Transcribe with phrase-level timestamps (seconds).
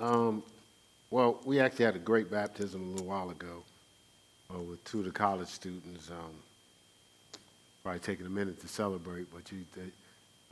[0.00, 0.42] Um,
[1.10, 3.62] well, we actually had a great baptism a little while ago
[4.54, 6.10] uh, with two of the college students.
[6.10, 6.34] Um,
[7.82, 9.82] probably taking a minute to celebrate, but you, they,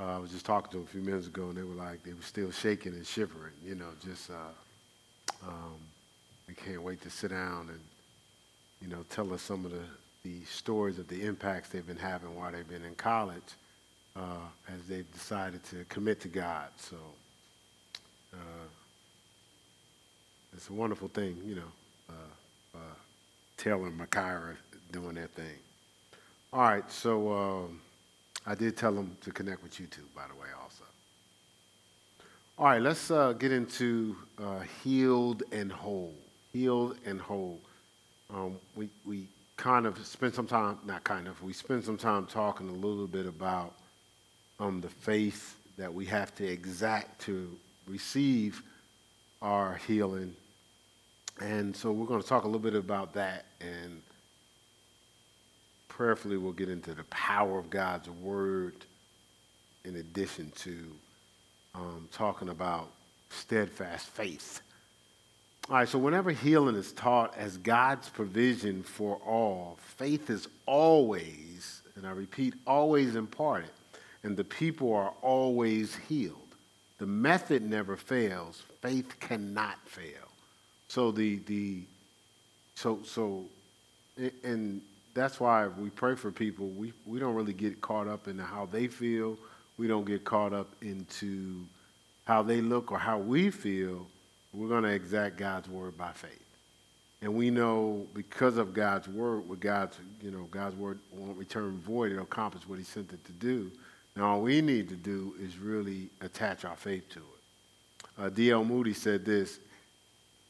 [0.03, 2.03] uh, I was just talking to them a few minutes ago, and they were like,
[2.03, 5.77] they were still shaking and shivering, you know, just uh, um,
[6.47, 7.81] they can't wait to sit down and,
[8.81, 9.83] you know, tell us some of the,
[10.23, 13.55] the stories of the impacts they've been having while they've been in college
[14.17, 16.69] uh, as they've decided to commit to God.
[16.77, 16.97] So
[18.33, 18.66] uh,
[20.57, 21.71] it's a wonderful thing, you know,
[22.09, 22.95] uh, uh,
[23.57, 24.57] Taylor and Makira
[24.91, 25.57] doing their thing.
[26.53, 27.81] All right, so um,
[28.47, 30.85] I did tell them to connect with you two, by the way, also.
[32.59, 36.15] All right, let's uh, get into uh, healed and whole.
[36.53, 37.61] Healed and whole.
[38.33, 39.27] Um, we, we
[39.59, 43.07] kind of spent some time, not kind of, we spent some time talking a little
[43.07, 43.75] bit about
[44.59, 47.51] um, the faith that we have to exact to
[47.87, 48.63] receive
[49.43, 50.35] our healing.
[51.41, 54.03] And so we're going to talk a little bit about that and
[55.89, 58.75] prayerfully we'll get into the power of God's word
[59.85, 60.77] in addition to
[61.75, 62.91] um, talking about
[63.31, 64.61] steadfast faith.
[65.69, 71.83] All right, so whenever healing is taught as God's provision for all, faith is always,
[71.97, 73.71] and I repeat, always imparted,
[74.23, 76.55] and the people are always healed.
[76.99, 78.63] The method never fails.
[78.81, 80.26] Faith cannot fail.
[80.97, 81.83] So the the
[82.75, 83.45] so so
[84.43, 84.81] and
[85.13, 86.69] that's why we pray for people.
[86.69, 89.37] We we don't really get caught up in how they feel.
[89.77, 91.67] We don't get caught up into
[92.25, 94.07] how they look or how we feel.
[94.55, 96.47] We're going to exact God's word by faith.
[97.21, 101.77] And we know because of God's word, with God's, you know, God's word won't return
[101.77, 103.71] void, it'll accomplish what he sent it to do.
[104.17, 107.25] Now all we need to do is really attach our faith to it.
[108.19, 108.65] Uh, D.L.
[108.65, 109.59] Moody said this,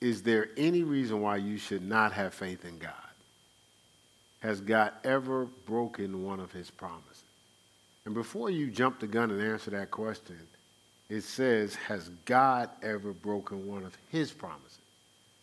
[0.01, 2.93] is there any reason why you should not have faith in God?
[4.41, 7.25] Has God ever broken one of his promises?
[8.05, 10.39] And before you jump the gun and answer that question,
[11.09, 14.79] it says, Has God ever broken one of his promises?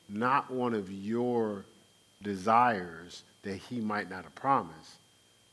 [0.07, 1.65] Not one of your
[2.21, 4.95] desires that he might not have promised,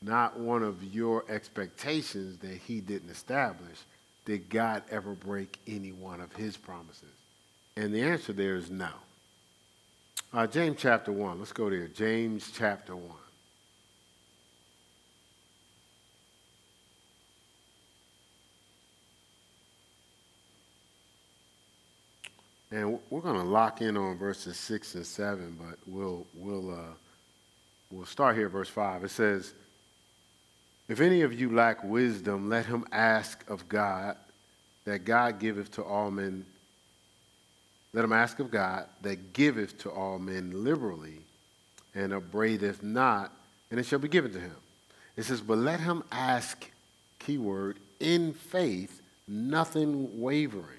[0.01, 3.79] not one of your expectations that he didn't establish.
[4.25, 7.09] Did God ever break any one of his promises?
[7.75, 8.89] And the answer there is no.
[10.33, 11.87] Uh, James chapter 1, let's go there.
[11.87, 13.11] James chapter 1.
[22.71, 26.93] And we're going to lock in on verses 6 and 7, but we'll, we'll, uh,
[27.91, 29.03] we'll start here verse 5.
[29.03, 29.53] It says,
[30.87, 34.15] If any of you lack wisdom, let him ask of God,
[34.85, 36.45] that God giveth to all men.
[37.93, 41.19] Let him ask of God, that giveth to all men liberally,
[41.93, 43.33] and upbraideth not,
[43.69, 44.55] and it shall be given to him.
[45.17, 46.69] It says, But let him ask,
[47.19, 50.77] keyword, in faith, nothing wavering.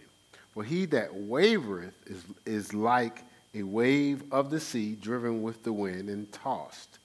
[0.54, 3.22] For he that wavereth is, is like
[3.54, 6.98] a wave of the sea driven with the wind and tossed.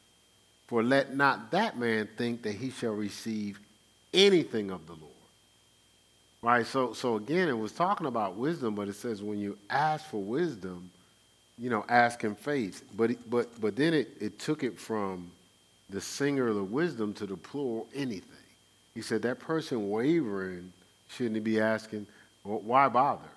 [0.67, 3.59] For let not that man think that he shall receive
[4.13, 5.13] anything of the Lord.
[6.41, 6.65] Right?
[6.65, 10.21] So, so again, it was talking about wisdom, but it says when you ask for
[10.21, 10.91] wisdom,
[11.57, 12.83] you know, ask in faith.
[12.95, 15.31] But, but, but then it, it took it from
[15.89, 18.23] the singular wisdom to the plural anything.
[18.93, 20.71] He said that person wavering
[21.07, 22.05] shouldn't be asking,
[22.43, 23.29] well, why bother?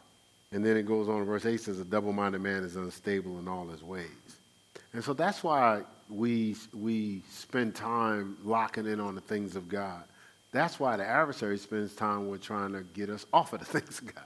[0.53, 3.39] And then it goes on in verse 8 says, A double minded man is unstable
[3.39, 4.07] in all his ways.
[4.93, 10.03] And so that's why we, we spend time locking in on the things of God.
[10.53, 13.99] That's why the adversary spends time with trying to get us off of the things
[14.01, 14.25] of God.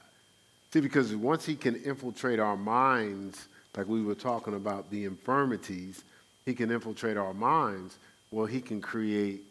[0.72, 6.04] See, because once he can infiltrate our minds, like we were talking about the infirmities,
[6.44, 7.98] he can infiltrate our minds.
[8.30, 9.42] Well, he can create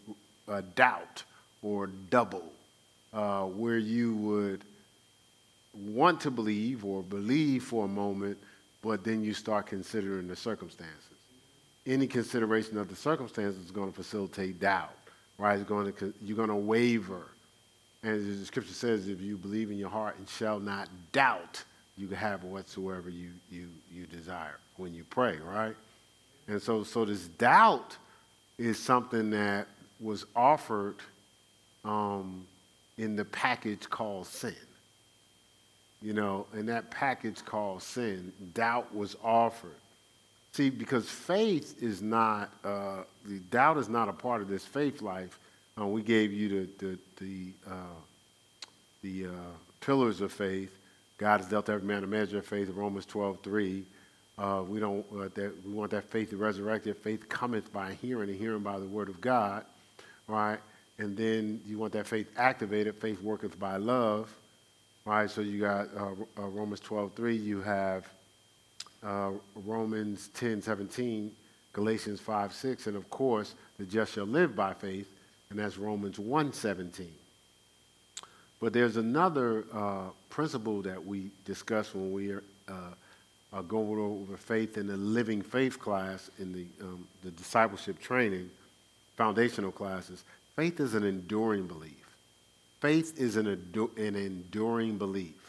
[0.47, 1.23] a doubt
[1.61, 2.51] or double,
[3.13, 4.63] uh, where you would
[5.73, 8.37] want to believe or believe for a moment,
[8.81, 10.97] but then you start considering the circumstances.
[11.85, 14.95] Any consideration of the circumstances is going to facilitate doubt,
[15.37, 15.65] right?
[15.65, 17.27] Going to, you're going to waver.
[18.03, 21.63] And the scripture says, if you believe in your heart and shall not doubt,
[21.97, 25.75] you can have whatsoever you, you, you desire when you pray, right?
[26.47, 27.95] And so, so this doubt
[28.57, 29.67] is something that
[30.01, 30.97] was offered
[31.85, 32.45] um,
[32.97, 34.55] in the package called sin
[36.03, 39.71] you know, in that package called sin, doubt was offered.
[40.53, 45.01] See, because faith is not, uh, the doubt is not a part of this faith
[45.01, 45.39] life.
[45.79, 47.99] Uh, we gave you the, the, the, uh,
[49.01, 49.51] the uh,
[49.81, 50.71] pillars of faith.
[51.17, 53.83] God has dealt every man a measure of faith, Romans 12, 3.
[54.37, 56.87] Uh, we don't that we want that faith to resurrect.
[57.01, 59.63] Faith cometh by hearing, and hearing by the word of God,
[60.27, 60.57] right?
[60.97, 62.95] And then you want that faith activated.
[62.95, 64.35] Faith worketh by love,
[65.05, 65.29] right?
[65.29, 67.35] So you got uh Romans 12, 3.
[67.35, 68.07] You have
[69.05, 69.31] uh,
[69.65, 71.31] Romans 10, 17,
[71.73, 75.07] Galatians 5, 6, and of course, the just shall live by faith,
[75.49, 77.11] and that's Romans 1, 17.
[78.61, 82.43] But there's another uh, principle that we discuss when we are
[83.53, 88.49] uh, going over faith in the living faith class in the, um, the discipleship training,
[89.15, 90.23] foundational classes.
[90.55, 92.09] Faith is an enduring belief.
[92.79, 95.42] Faith is an, an enduring belief.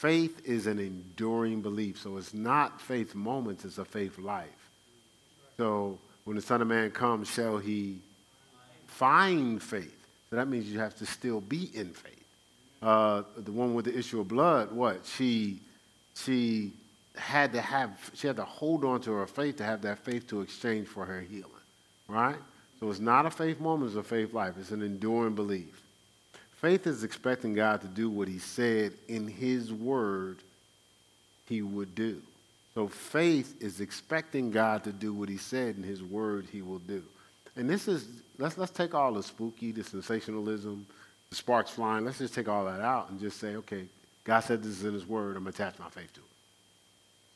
[0.00, 1.98] Faith is an enduring belief.
[1.98, 4.70] So it's not faith moments, it's a faith life.
[5.58, 7.98] So when the Son of Man comes, shall he
[8.86, 9.94] find faith?
[10.30, 12.24] So that means you have to still be in faith.
[12.80, 15.04] Uh, the one with the issue of blood, what?
[15.04, 15.60] She,
[16.14, 16.72] she
[17.14, 20.26] had to have, she had to hold on to her faith to have that faith
[20.28, 21.44] to exchange for her healing,
[22.08, 22.38] right?
[22.78, 24.54] So it's not a faith moment, it's a faith life.
[24.58, 25.79] It's an enduring belief.
[26.60, 30.38] Faith is expecting God to do what he said in his word
[31.46, 32.20] he would do.
[32.74, 36.78] So faith is expecting God to do what he said in his word he will
[36.78, 37.02] do.
[37.56, 38.06] And this is,
[38.38, 40.86] let's, let's take all the spooky, the sensationalism,
[41.30, 43.86] the sparks flying, let's just take all that out and just say, okay,
[44.24, 46.26] God said this is in his word, I'm going to attach my faith to it.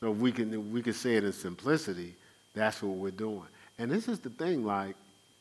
[0.01, 2.13] So if we can, we can say it in simplicity,
[2.53, 3.47] that's what we're doing.
[3.79, 4.95] And this is the thing, like,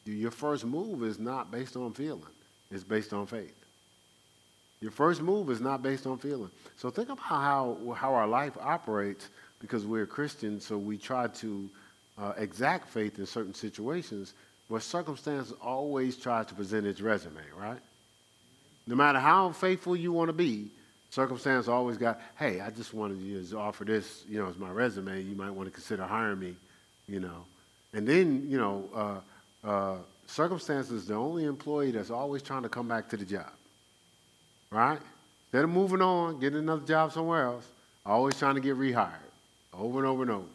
[0.07, 2.23] your first move is not based on feeling.
[2.71, 3.55] It's based on faith.
[4.85, 6.51] Your first move is not based on feeling.
[6.77, 11.71] So think about how, how our life operates because we're Christians, so we try to
[12.19, 14.35] uh, exact faith in certain situations
[14.69, 17.79] where circumstance always tries to present its resume, right?
[18.87, 20.69] No matter how faithful you want to be,
[21.09, 24.71] circumstance always got, hey, I just wanted you to offer this, you know, as my
[24.71, 25.23] resume.
[25.23, 26.57] You might want to consider hiring me,
[27.09, 27.47] you know.
[27.95, 28.85] And then, you know,
[29.65, 29.97] uh, uh,
[30.27, 33.51] circumstance is the only employee that's always trying to come back to the job,
[34.71, 34.99] right?
[35.47, 37.69] Instead of moving on, getting another job somewhere else,
[38.05, 39.13] always trying to get rehired
[39.73, 40.47] over and over and over,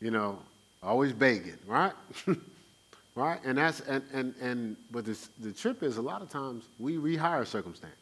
[0.00, 0.38] you know,
[0.82, 1.92] always begging, right?
[3.14, 3.38] right?
[3.44, 6.96] And that's and and and but this, the trip is a lot of times we
[6.96, 7.94] rehire circumstance.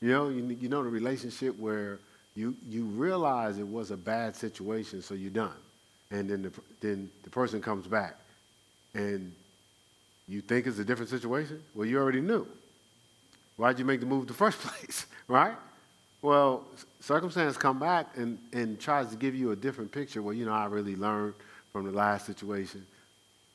[0.00, 1.98] You know, you, you know the relationship where
[2.34, 5.56] you you realize it was a bad situation, so you're done,
[6.10, 8.16] and then the then the person comes back,
[8.94, 9.32] and
[10.28, 11.62] you think it's a different situation.
[11.74, 12.46] Well, you already knew.
[13.56, 15.56] Why'd you make the move in the first place, right?
[16.22, 16.64] Well,
[17.00, 20.22] circumstance come back and, and tries to give you a different picture.
[20.22, 21.34] Well, you know, I really learned
[21.72, 22.86] from the last situation.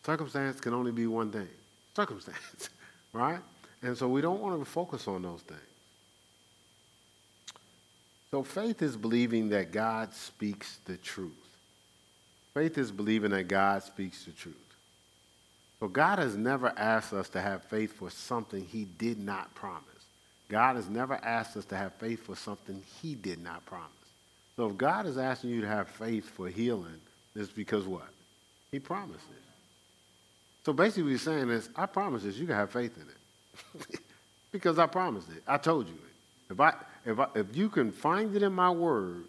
[0.05, 1.47] Circumstance can only be one thing
[1.95, 2.69] circumstance,
[3.13, 3.39] right?
[3.81, 5.59] And so we don't want to focus on those things.
[8.31, 11.33] So faith is believing that God speaks the truth.
[12.53, 14.55] Faith is believing that God speaks the truth.
[15.79, 19.90] So God has never asked us to have faith for something he did not promise.
[20.51, 23.87] God has never asked us to have faith for something he did not promise.
[24.57, 26.99] So if God is asking you to have faith for healing,
[27.33, 28.09] it's because what?
[28.69, 29.43] He promised it.
[30.65, 34.01] So basically, what he's saying is, I promise this, you can have faith in it.
[34.51, 35.41] because I promised it.
[35.47, 36.51] I told you it.
[36.53, 36.73] If, I,
[37.05, 39.23] if, I, if you can find it in my word,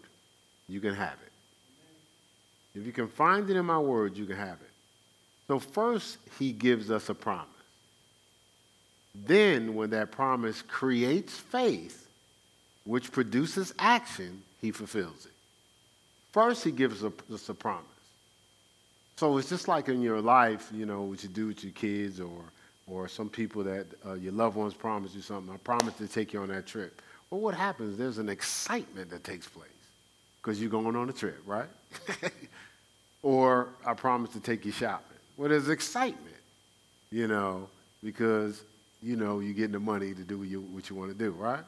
[0.67, 2.77] you can have it.
[2.77, 4.71] If you can find it in my word, you can have it.
[5.47, 7.47] So first, he gives us a promise.
[9.15, 12.07] Then, when that promise creates faith,
[12.85, 15.31] which produces action, he fulfills it.
[16.31, 17.85] First, he gives us a promise.
[19.17, 22.19] So it's just like in your life, you know, what you do with your kids
[22.19, 22.41] or,
[22.87, 25.53] or some people that uh, your loved ones promise you something.
[25.53, 27.01] I promise to take you on that trip.
[27.29, 27.97] Well, what happens?
[27.97, 29.69] There's an excitement that takes place
[30.41, 31.69] because you're going on a trip, right?
[33.21, 35.17] or I promise to take you shopping.
[35.37, 36.35] Well, there's excitement,
[37.11, 37.69] you know,
[38.03, 38.61] because,
[39.03, 41.31] you know, you're getting the money to do what you, what you want to do,
[41.31, 41.63] right?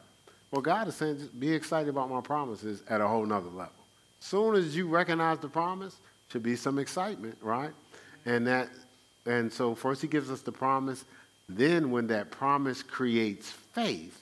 [0.51, 3.73] Well, God is saying, be excited about my promises at a whole nother level.
[4.19, 5.97] Soon as you recognize the promise,
[6.31, 7.71] should be some excitement, right?
[8.25, 8.69] And that,
[9.25, 11.05] and so first he gives us the promise.
[11.47, 14.19] Then when that promise creates faith,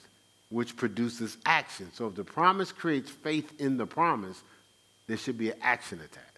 [0.50, 1.90] which produces action.
[1.92, 4.42] So if the promise creates faith in the promise,
[5.06, 6.33] there should be an action attached.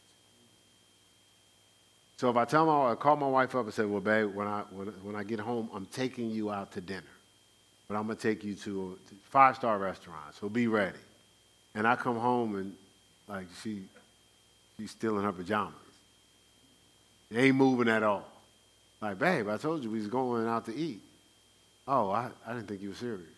[2.17, 4.47] So if I tell my, I call my wife up and say, well, babe, when
[4.47, 7.03] I, when, when I get home, I'm taking you out to dinner.
[7.89, 10.99] But I'm to take you to a five-star restaurant, so be ready.
[11.75, 12.75] And I come home and,
[13.29, 13.85] like, she,
[14.77, 15.75] She's still in her pajamas.
[17.31, 18.27] It ain't moving at all.
[19.01, 21.01] Like, babe, I told you we was going out to eat.
[21.89, 23.29] Oh, I, I didn't think you were serious.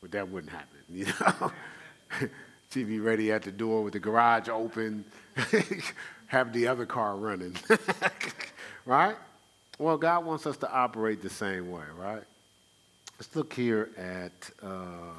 [0.00, 1.52] but that wouldn't happen, you know.
[2.70, 5.04] She'd be ready at the door with the garage open,
[6.26, 7.56] have the other car running,
[8.86, 9.16] right?
[9.78, 12.22] Well, God wants us to operate the same way, right?
[13.18, 15.12] Let's look here at uh,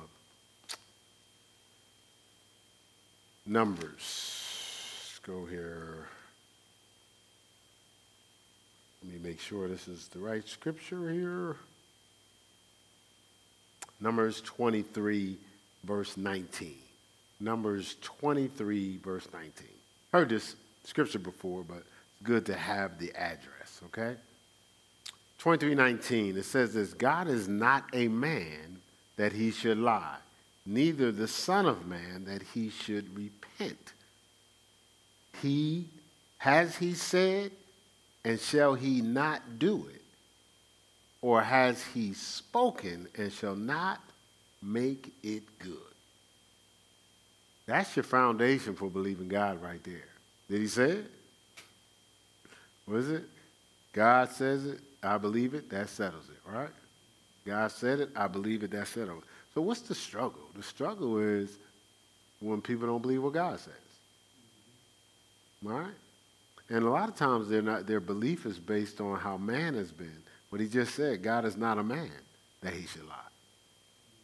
[3.46, 3.92] Numbers.
[3.92, 6.08] Let's go here.
[9.04, 11.58] Let me make sure this is the right scripture here.
[14.02, 15.38] Numbers 23,
[15.84, 16.74] verse 19.
[17.40, 19.52] Numbers 23, verse 19.
[20.12, 24.16] Heard this scripture before, but it's good to have the address, okay?
[25.40, 28.82] 23:19 it says this God is not a man
[29.18, 30.18] that he should lie
[30.66, 33.94] neither the son of man that he should repent.
[35.42, 35.90] He
[36.38, 37.52] has he said
[38.24, 40.02] and shall he not do it?
[41.22, 44.00] Or has he spoken and shall not
[44.62, 45.78] make it good?
[47.68, 50.15] That's your foundation for believing God right there
[50.50, 51.12] did he say it
[52.88, 53.24] was it
[53.94, 56.70] God says it I believe it, that settles it, right?
[57.46, 59.30] God said it, I believe it, that settles it.
[59.54, 60.42] So what's the struggle?
[60.56, 61.58] The struggle is
[62.40, 63.74] when people don't believe what God says.
[65.62, 65.94] Right?
[66.70, 69.92] And a lot of times they're not, their belief is based on how man has
[69.92, 70.24] been.
[70.50, 72.12] But he just said, God is not a man
[72.62, 73.16] that he should lie.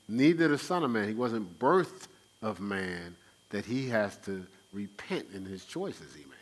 [0.08, 1.08] Neither the Son of Man.
[1.08, 2.08] He wasn't birthed
[2.42, 3.16] of man
[3.52, 6.38] that he has to repent in his choices he makes.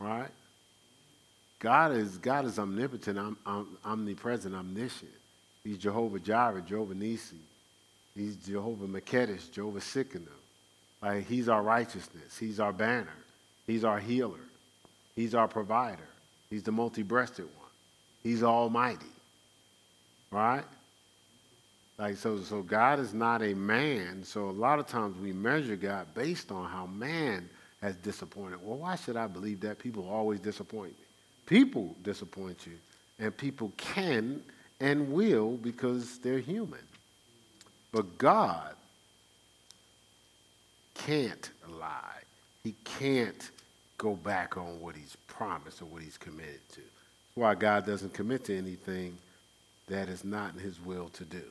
[0.00, 0.30] Right?
[1.60, 5.10] God is, God is omnipotent, om, om, omnipresent, omniscient.
[5.62, 7.36] He's Jehovah Jireh, Jehovah Nisi.
[8.14, 10.28] He's Jehovah Makedesh, Jehovah Tsidkenu.
[11.02, 12.36] Like, he's our righteousness.
[12.38, 13.16] He's our banner.
[13.66, 14.40] He's our healer.
[15.16, 16.08] He's our provider.
[16.50, 17.70] He's the multi-breasted one.
[18.22, 19.06] He's almighty.
[20.30, 20.64] Right?
[21.98, 24.24] Like so, so God is not a man.
[24.24, 27.48] So a lot of times we measure God based on how man
[27.80, 28.58] has disappointed.
[28.62, 29.78] Well, why should I believe that?
[29.78, 31.04] People always disappoint me.
[31.46, 32.72] People disappoint you,
[33.18, 34.42] and people can
[34.80, 36.80] and will because they're human.
[37.92, 38.74] But God
[40.94, 42.22] can't lie.
[42.64, 43.50] He can't
[43.98, 46.80] go back on what he's promised or what he's committed to.
[46.80, 49.16] That's why God doesn't commit to anything
[49.88, 51.42] that is not in his will to do.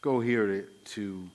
[0.00, 1.30] Go here to,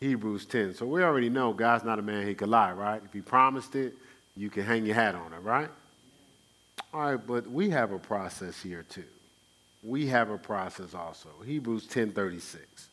[0.00, 0.74] Hebrews 10.
[0.74, 3.00] So we already know God's not a man he could lie, right?
[3.04, 3.94] If he promised it,
[4.36, 5.70] you can hang your hat on it, right?
[6.92, 9.04] All right, but we have a process here too.
[9.82, 11.28] We have a process also.
[11.44, 12.88] Hebrews 10:36.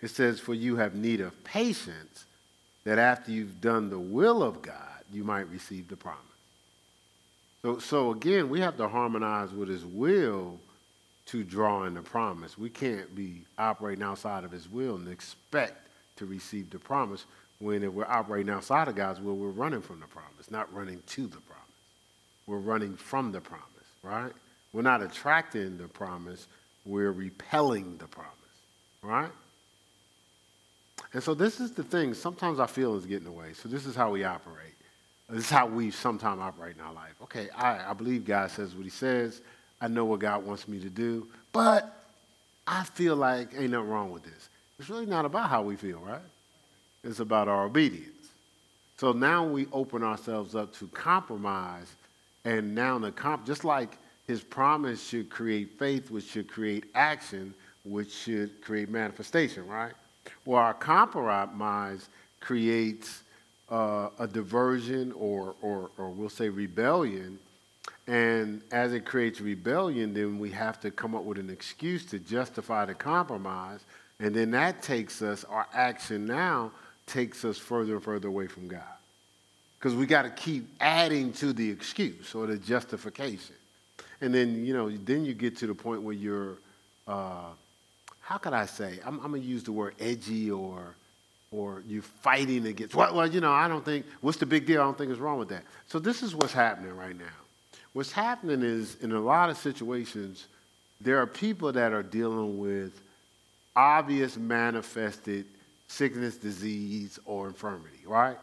[0.00, 2.26] It says, "For you have need of patience,
[2.84, 6.20] that after you've done the will of God, you might receive the promise."
[7.62, 10.60] So, so again, we have to harmonize with His will
[11.26, 12.58] to draw in the promise.
[12.58, 17.26] We can't be operating outside of His will and expect to receive the promise
[17.58, 21.00] when if we're operating outside of God's will, we're running from the promise, not running
[21.06, 21.62] to the promise.
[22.46, 23.66] We're running from the promise,
[24.02, 24.32] right?
[24.72, 26.48] We're not attracting the promise,
[26.84, 28.32] we're repelling the promise,
[29.02, 29.30] right?
[31.12, 32.14] And so this is the thing.
[32.14, 33.52] Sometimes our feelings get in the way.
[33.52, 34.74] So this is how we operate.
[35.28, 37.14] This is how we sometimes operate in our life.
[37.22, 39.40] Okay, I, I believe God says what he says.
[39.82, 41.26] I know what God wants me to do.
[41.52, 42.04] But
[42.66, 44.48] I feel like ain't nothing wrong with this.
[44.78, 46.22] It's really not about how we feel, right?
[47.04, 48.08] It's about our obedience.
[48.96, 51.92] So now we open ourselves up to compromise,
[52.44, 53.98] and now the comp, just like
[54.28, 57.52] his promise should create faith, which should create action,
[57.84, 59.92] which should create manifestation, right?
[60.44, 62.08] Well, our compromise
[62.38, 63.22] creates
[63.68, 67.40] uh, a diversion or, or, or we'll say rebellion.
[68.06, 72.18] And as it creates rebellion, then we have to come up with an excuse to
[72.18, 73.80] justify the compromise.
[74.18, 76.72] And then that takes us, our action now
[77.06, 78.82] takes us further and further away from God.
[79.78, 83.56] Because we got to keep adding to the excuse or the justification.
[84.20, 86.56] And then, you know, then you get to the point where you're,
[87.08, 87.50] uh,
[88.20, 89.00] how could I say?
[89.04, 90.94] I'm, I'm going to use the word edgy or,
[91.50, 94.80] or you're fighting against, well, well, you know, I don't think, what's the big deal?
[94.80, 95.64] I don't think is wrong with that.
[95.88, 97.24] So this is what's happening right now.
[97.92, 100.46] What's happening is in a lot of situations,
[101.00, 103.00] there are people that are dealing with
[103.76, 105.46] obvious manifested
[105.88, 108.38] sickness, disease, or infirmity, right?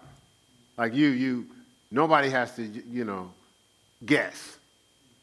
[0.77, 1.47] Like you, you,
[1.89, 3.31] nobody has to, you know,
[4.05, 4.57] guess.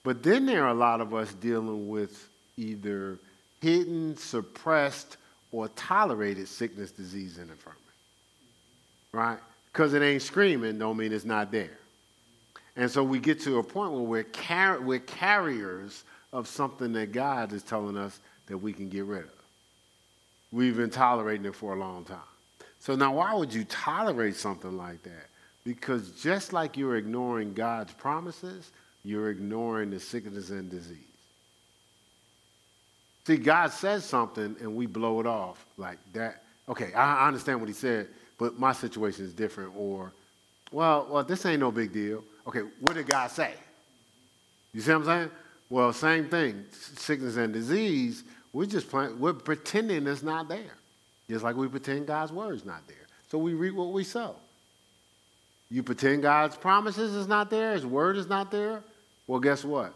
[0.03, 3.19] But then there are a lot of us dealing with either
[3.61, 5.17] hidden, suppressed,
[5.53, 7.83] or tolerated sickness, disease, and infirmity.
[9.13, 9.39] Right?
[9.73, 11.79] Because it ain't screaming don't mean it's not there.
[12.77, 17.13] And so we get to a point where we're, car- we're carriers of something that
[17.13, 19.31] God is telling us that we can get rid of.
[20.53, 22.19] We've been tolerating it for a long time.
[22.79, 25.27] So now, why would you tolerate something like that?
[25.65, 28.71] Because just like you're ignoring God's promises,
[29.03, 30.99] you're ignoring the sickness and disease.
[33.27, 36.45] See, God says something and we blow it off like that.
[36.69, 38.07] Okay, I understand what he said,
[38.39, 39.73] but my situation is different.
[39.77, 40.13] Or,
[40.71, 42.23] well, well, this ain't no big deal.
[42.47, 43.55] Okay, what did God say?
[44.73, 45.31] You see what I'm saying?
[45.69, 46.65] Well, same thing.
[46.71, 50.77] Sickness and disease, we're just playing, we're pretending it's not there.
[51.29, 52.97] Just like we pretend God's word's not there.
[53.29, 54.37] So we reap what we sow.
[55.71, 58.83] You pretend God's promises is not there, his word is not there.
[59.27, 59.93] Well, guess what?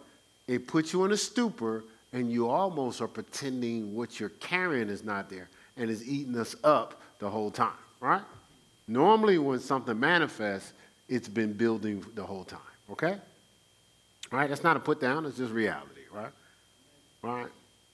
[0.48, 5.04] It puts you in a stupor and you almost are pretending what you're carrying is
[5.04, 8.22] not there and is eating us up the whole time, right?
[8.88, 10.72] Normally, when something manifests,
[11.10, 13.18] it's been building the whole time, okay?
[14.30, 14.48] Right?
[14.48, 16.32] That's not a put down, it's just reality, right?
[17.22, 17.48] Right?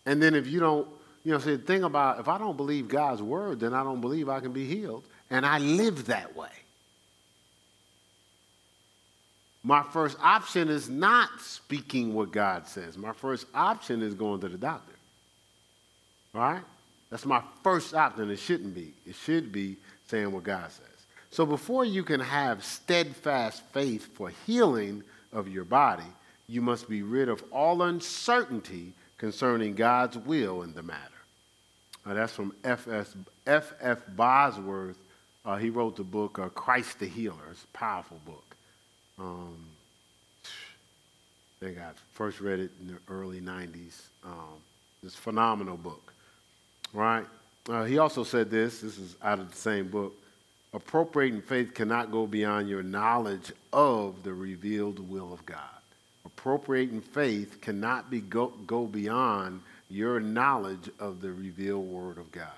[0.05, 0.87] And then if you don't,
[1.25, 4.01] you know, see, the thing about if I don't believe God's word, then I don't
[4.01, 5.03] believe I can be healed.
[5.31, 6.51] And I live that way.
[9.65, 12.97] My first option is not speaking what God says.
[12.97, 14.95] My first option is going to the doctor.
[16.33, 16.63] All right?
[17.11, 18.31] That's my first option.
[18.31, 18.93] It shouldn't be.
[19.05, 20.96] It should be saying what God says.
[21.31, 25.03] So before you can have steadfast faith for healing
[25.33, 26.05] of your body,
[26.49, 31.03] you must be rid of all uncertainty concerning God's will in the matter.
[32.05, 33.75] Now, that's from F.F.
[33.81, 34.03] F.
[34.15, 34.99] Bosworth.
[35.45, 37.35] Uh, he wrote the book uh, Christ the Healer.
[37.51, 38.57] It's a powerful book.
[39.19, 39.57] Um,
[40.45, 44.03] I think I first read it in the early 90s.
[44.25, 44.61] Um,
[45.03, 46.13] it's a phenomenal book,
[46.93, 47.25] right?
[47.69, 50.15] Uh, he also said this, this is out of the same book.
[50.73, 55.61] Appropriating faith cannot go beyond your knowledge of the revealed will of God.
[56.25, 62.49] Appropriating faith cannot be go, go beyond your knowledge of the revealed word of God.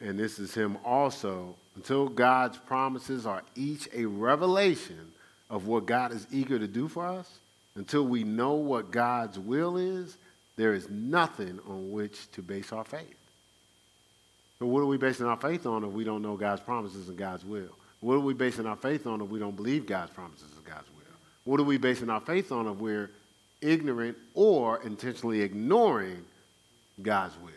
[0.00, 5.12] And this is him also, until God's promises are each a revelation
[5.50, 7.38] of what God is eager to do for us,
[7.74, 10.16] until we know what God's will is,
[10.56, 13.19] there is nothing on which to base our faith.
[14.60, 17.16] So, what are we basing our faith on if we don't know God's promises and
[17.16, 17.70] God's will?
[18.00, 20.88] What are we basing our faith on if we don't believe God's promises and God's
[20.90, 21.16] will?
[21.44, 23.10] What are we basing our faith on if we're
[23.62, 26.22] ignorant or intentionally ignoring
[27.00, 27.52] God's will?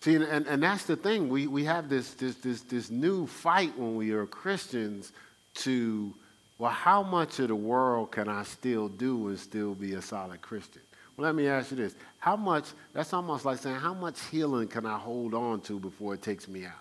[0.00, 1.28] See, and, and that's the thing.
[1.28, 5.12] We, we have this, this, this, this new fight when we are Christians
[5.54, 6.12] to
[6.58, 10.40] well, how much of the world can I still do and still be a solid
[10.40, 10.82] Christian?
[11.16, 11.94] Well, let me ask you this.
[12.24, 16.14] How much, that's almost like saying, how much healing can I hold on to before
[16.14, 16.72] it takes me out?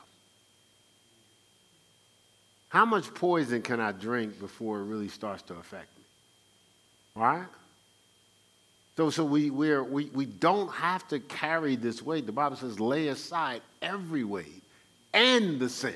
[2.70, 6.04] How much poison can I drink before it really starts to affect me?
[7.22, 7.46] Right?
[8.96, 12.26] So, so we, we're, we, we don't have to carry this weight.
[12.26, 14.64] The Bible says, lay aside every weight
[15.14, 15.94] and the sin.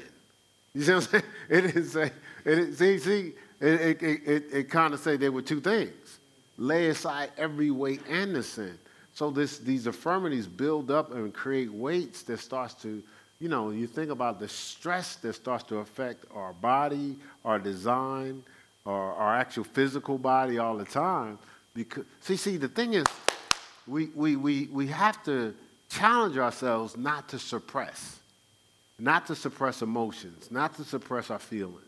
[0.73, 1.23] You see what I'm saying?
[1.49, 2.11] It is a,
[2.43, 6.19] it is, see, see, it, it, it, it kind of say there were two things
[6.57, 8.77] lay aside every weight and the sin.
[9.17, 13.01] So this, these infirmities build up and create weights that starts to,
[13.39, 18.43] you know, you think about the stress that starts to affect our body, our design,
[18.85, 21.39] our, our actual physical body all the time.
[21.73, 23.07] Because see, see, the thing is,
[23.87, 25.55] we, we, we, we have to
[25.89, 28.19] challenge ourselves not to suppress,
[28.99, 31.87] not to suppress emotions, not to suppress our feelings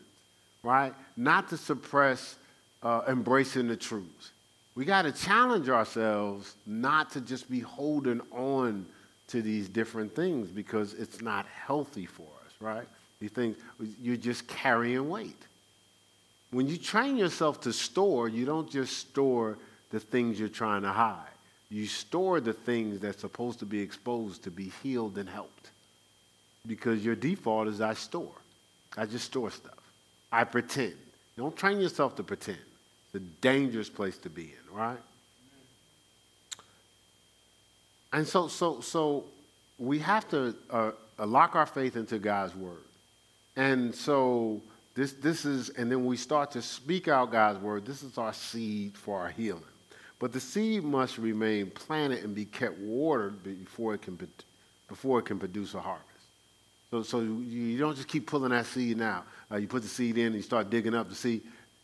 [0.62, 0.92] right?
[1.16, 2.36] Not to suppress
[2.82, 4.32] uh, embracing the truths.
[4.80, 8.86] We got to challenge ourselves not to just be holding on
[9.26, 12.88] to these different things because it's not healthy for us, right?
[13.20, 13.56] These things,
[14.00, 15.36] you're just carrying weight.
[16.50, 19.58] When you train yourself to store, you don't just store
[19.90, 21.28] the things you're trying to hide.
[21.68, 25.72] You store the things that's supposed to be exposed to be healed and helped.
[26.66, 28.32] Because your default is I store.
[28.96, 29.76] I just store stuff.
[30.32, 30.94] I pretend.
[31.36, 32.56] Don't train yourself to pretend.
[33.12, 34.98] It's a dangerous place to be in, right?
[38.12, 39.24] And so, so, so
[39.78, 42.82] we have to uh, lock our faith into God's word.
[43.56, 44.60] And so
[44.94, 47.84] this, this is, and then we start to speak out God's word.
[47.84, 49.62] This is our seed for our healing.
[50.18, 54.18] But the seed must remain planted and be kept watered before it can,
[54.88, 56.06] before it can produce a harvest.
[56.90, 59.24] So, so you don't just keep pulling that seed out.
[59.50, 61.40] Uh, you put the seed in and you start digging up the see,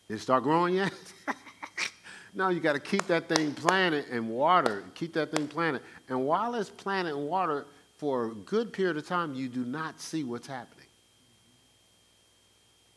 [0.08, 0.92] did it start growing yet?
[2.34, 4.84] no, you got to keep that thing planted and water.
[4.94, 5.82] Keep that thing planted.
[6.08, 7.66] And while it's planted and watered
[7.96, 10.86] for a good period of time, you do not see what's happening.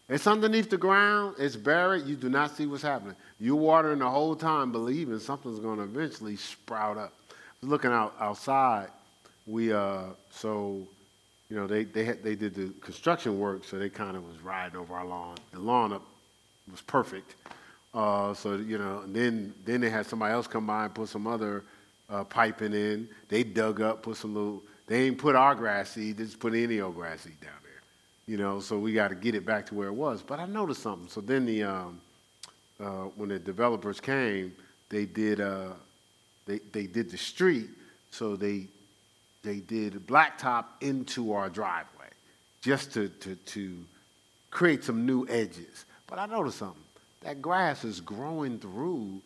[0.10, 3.16] It's underneath the ground, it's buried, you do not see what's happening.
[3.40, 7.14] You're watering the whole time believing something's going to eventually sprout up.
[7.62, 8.88] looking out outside,
[9.46, 10.82] we uh, so
[11.50, 14.42] you know they they had, they did the construction work, so they kind of was
[14.42, 15.38] riding over our lawn.
[15.52, 16.04] The lawn up
[16.72, 17.36] was perfect.
[17.94, 21.28] Uh, so you know, then then they had somebody else come by and put some
[21.28, 21.64] other
[22.10, 23.08] uh, piping in.
[23.30, 24.62] They dug up, put some little.
[24.88, 26.18] They ain't put our grass seed.
[26.18, 27.82] They just put any old grass seed down there.
[28.26, 30.22] You know, so we got to get it back to where it was.
[30.22, 31.10] But I noticed something.
[31.10, 32.02] So then the um,
[32.80, 34.54] uh, when the developers came,
[34.90, 35.74] they did uh,
[36.46, 37.70] they they did the street.
[38.12, 38.68] So they
[39.44, 42.10] they did blacktop into our driveway
[42.62, 43.86] just to to to
[44.52, 45.86] create some new edges.
[46.10, 46.82] But I noticed something.
[47.22, 49.22] That grass is growing through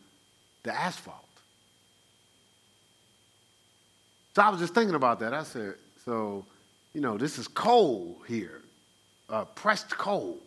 [0.63, 1.17] the asphalt.
[4.35, 5.33] So I was just thinking about that.
[5.33, 6.45] I said, so,
[6.93, 8.61] you know, this is coal here,
[9.29, 10.39] uh, pressed coal,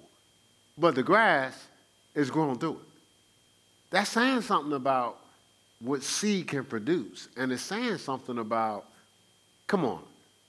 [0.77, 1.67] but the grass
[2.15, 2.89] is growing through it.
[3.91, 5.19] That's saying something about
[5.81, 7.29] what seed can produce.
[7.37, 8.87] And it's saying something about,
[9.69, 10.03] come on,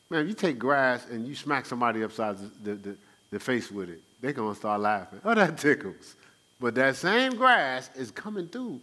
[0.10, 2.97] man, you take grass and you smack somebody upside the, the,
[3.30, 5.19] the face with it, they're going to start laughing.
[5.23, 6.15] Oh, that tickles.
[6.60, 8.80] But that same grass is coming through.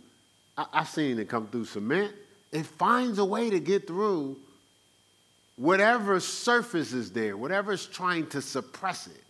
[0.57, 2.13] I, have seen it come through cement.
[2.53, 4.37] It finds a way to get through
[5.57, 9.23] whatever surface is there, whatever is trying to suppress it.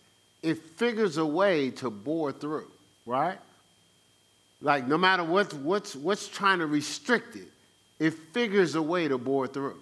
[0.43, 2.69] It figures a way to bore through,
[3.05, 3.39] right?
[4.61, 7.47] Like no matter what, what's, what's trying to restrict it,
[7.99, 9.77] it figures a way to bore through.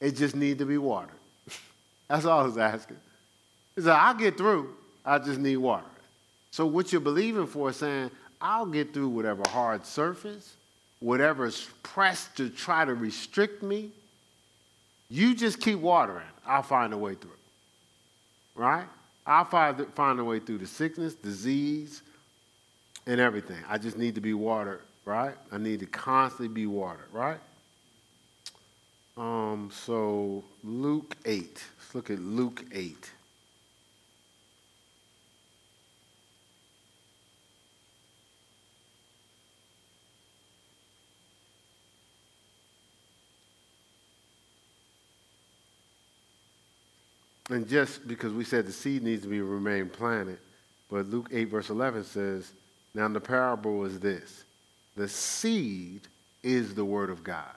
[0.00, 1.10] It just needs to be watered.
[2.08, 2.96] That's all I was asking.
[3.76, 4.74] He said, I'll get through.
[5.08, 5.86] I just need water.
[6.50, 8.10] So what you're believing for is saying,
[8.42, 10.54] I'll get through whatever hard surface,
[11.00, 13.90] whatever's pressed to try to restrict me.
[15.08, 16.26] You just keep watering.
[16.46, 17.30] I'll find a way through.
[18.54, 18.84] Right?
[19.26, 22.02] I'll find, find a way through the sickness, disease,
[23.06, 23.58] and everything.
[23.66, 25.34] I just need to be watered, right?
[25.50, 27.38] I need to constantly be watered, right?
[29.16, 31.64] Um, so Luke 8.
[31.78, 33.10] Let's look at Luke 8.
[47.48, 50.38] And just because we said the seed needs to be remain planted,
[50.90, 52.52] but Luke 8, verse 11 says,
[52.94, 54.44] Now the parable is this
[54.96, 56.02] the seed
[56.42, 57.54] is the word of God.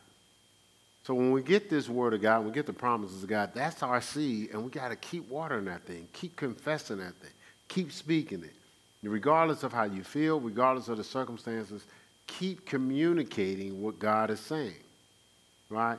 [1.03, 3.81] So when we get this word of God, we get the promises of God, that's
[3.81, 7.31] our seed, and we got to keep watering that thing, keep confessing that thing,
[7.67, 8.53] keep speaking it.
[9.03, 11.85] Regardless of how you feel, regardless of the circumstances,
[12.27, 14.75] keep communicating what God is saying.
[15.69, 15.97] Right?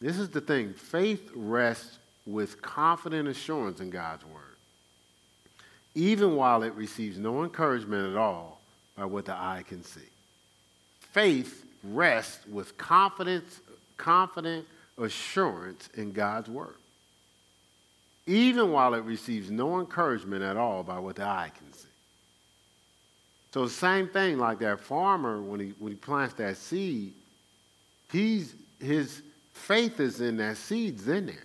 [0.00, 4.56] This is the thing faith rests with confident assurance in God's word,
[5.94, 8.60] even while it receives no encouragement at all
[8.96, 10.00] by what the eye can see.
[11.12, 13.60] Faith rests with confidence,
[13.96, 16.76] confident assurance in God's word,
[18.26, 21.88] even while it receives no encouragement at all by what the eye can see.
[23.52, 27.12] So the same thing like that farmer when he when he plants that seed,
[28.12, 31.36] he's his faith is in that seed's in there.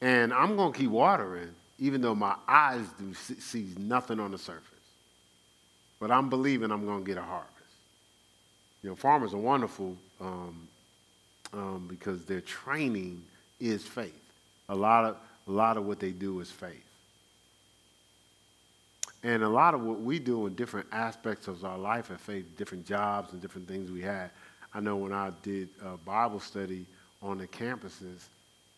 [0.00, 4.38] And I'm going to keep watering, even though my eyes do see nothing on the
[4.38, 4.68] surface.
[5.98, 7.50] But I'm believing I'm going to get a harvest.
[8.82, 10.68] You know, farmers are wonderful um,
[11.54, 13.24] um, because their training
[13.60, 14.12] is faith.
[14.68, 15.16] A lot of
[15.46, 16.84] a lot of what they do is faith.
[19.22, 22.44] And a lot of what we do in different aspects of our life at faith,
[22.56, 24.30] different jobs and different things we had,
[24.74, 25.68] I know when I did
[26.04, 26.86] Bible study
[27.22, 28.26] on the campuses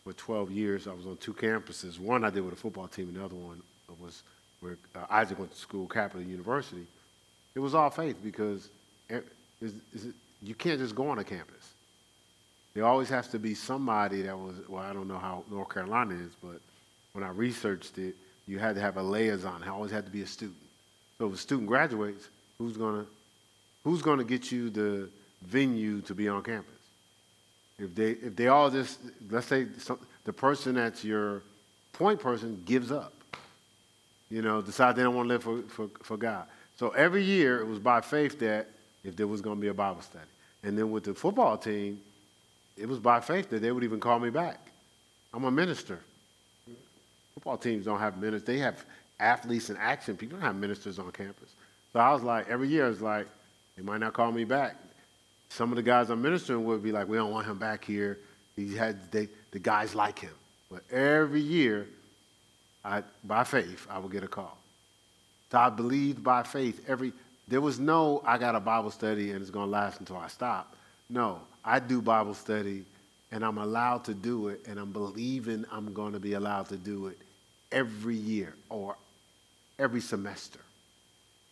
[0.03, 1.99] for 12 years, I was on two campuses.
[1.99, 3.61] One I did with a football team, and the other one
[3.99, 4.23] was
[4.61, 6.85] where uh, Isaac went to school, Capital University.
[7.55, 8.69] It was all faith because
[9.09, 11.73] you can't just go on a campus.
[12.73, 16.13] There always has to be somebody that was, well, I don't know how North Carolina
[16.13, 16.61] is, but
[17.13, 18.15] when I researched it,
[18.47, 19.63] you had to have a liaison.
[19.63, 20.57] It always had to be a student.
[21.17, 22.29] So if a student graduates,
[22.59, 23.09] who's going to
[23.83, 25.09] who's going to get you the
[25.41, 26.73] venue to be on campus.
[27.79, 31.43] If they, if they all just, let's say some, the person that's your
[31.93, 33.13] point person gives up,
[34.29, 36.47] you know, decide they don't want to live for, for, for God.
[36.75, 38.67] So every year it was by faith that
[39.03, 40.25] if there was going to be a Bible study.
[40.63, 42.01] And then with the football team,
[42.75, 44.59] it was by faith that they would even call me back.
[45.33, 45.99] I'm a minister.
[47.35, 48.47] Football teams don't have ministers.
[48.47, 48.83] They have
[49.19, 50.37] athletes and action people.
[50.37, 51.49] don't have ministers on campus.
[51.93, 53.27] So I was like, every year, it's like,
[53.75, 54.75] they might not call me back.
[55.49, 58.19] Some of the guys I'm ministering with be like, we don't want him back here.
[58.55, 60.33] He had they, the guys like him.
[60.69, 61.87] But every year,
[62.83, 64.57] I, by faith, I would get a call.
[65.51, 67.13] So I believed by faith every
[67.47, 70.27] There was no, I got a Bible study and it's going to last until I
[70.27, 70.75] stop.
[71.09, 72.83] No, I do Bible study
[73.31, 76.77] and I'm allowed to do it and I'm believing I'm going to be allowed to
[76.77, 77.17] do it
[77.71, 78.95] every year or
[79.79, 80.59] every semester.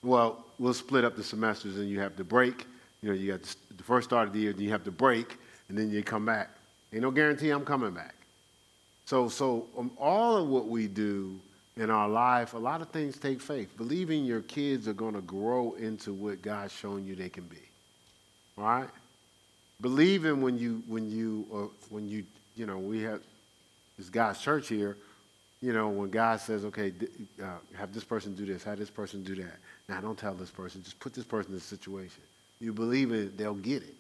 [0.04, 2.66] Well, we'll split up the semesters and you have to break.
[3.02, 5.38] You know, you got the first start of the year, you have to break,
[5.70, 6.50] and then you come back.
[6.94, 8.16] Ain't no guarantee I'm coming back.
[9.06, 11.40] So, so um, all of what we do
[11.78, 13.76] in our life, a lot of things take faith.
[13.78, 17.58] Believing your kids are going to grow into what God's shown you they can be.
[18.58, 18.90] All right?
[19.82, 22.24] Believing when you, when you, or when you,
[22.56, 23.22] you know, we have
[23.98, 24.98] this God's church here,
[25.62, 26.94] you know, when God says, okay,
[27.42, 29.58] uh, have this person do this, have this person do that.
[29.90, 32.24] Now, don't tell this person, just put this person in this situation.
[32.60, 33.96] You believe it, they'll get it.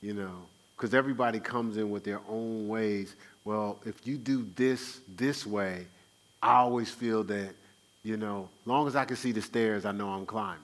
[0.00, 0.34] You know,
[0.76, 3.14] because everybody comes in with their own ways.
[3.44, 5.86] Well, if you do this this way,
[6.42, 7.50] I always feel that,
[8.04, 10.62] you know, long as I can see the stairs, I know I'm climbing.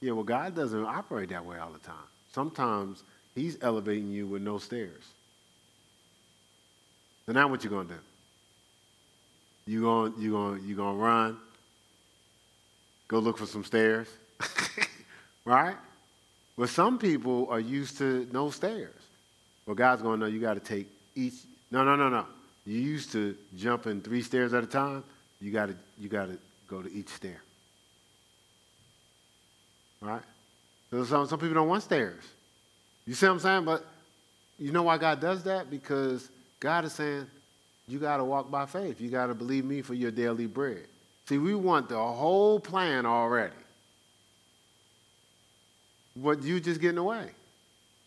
[0.00, 1.94] Yeah, well, God doesn't operate that way all the time.
[2.32, 5.02] Sometimes He's elevating you with no stairs.
[7.26, 7.94] So now what you gonna do?
[9.66, 11.38] You gonna you gonna you gonna run?
[13.08, 14.08] Go look for some stairs,
[15.44, 15.76] right?
[16.56, 18.94] But some people are used to no stairs.
[19.66, 21.34] Well, God's gonna know you got to take each.
[21.70, 22.26] No, no, no, no.
[22.66, 25.04] You used to jumping three stairs at a time.
[25.40, 26.38] You got to you got to
[26.68, 27.40] go to each stair.
[30.00, 30.22] Right?
[30.90, 32.22] So some, some people don't want stairs.
[33.06, 33.64] You see what I'm saying?
[33.64, 33.84] But
[34.58, 35.70] you know why God does that?
[35.70, 36.28] Because
[36.60, 37.26] God is saying,
[37.88, 39.00] you got to walk by faith.
[39.00, 40.86] You got to believe me for your daily bread.
[41.26, 43.52] See, we want the whole plan already.
[46.16, 47.30] But you just getting away.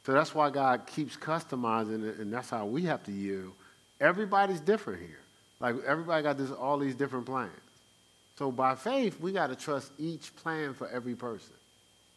[0.05, 3.51] So that's why God keeps customizing it, and that's how we have to yield.
[3.99, 5.19] Everybody's different here.
[5.59, 7.51] Like everybody got this all these different plans.
[8.37, 11.55] So by faith, we got to trust each plan for every person,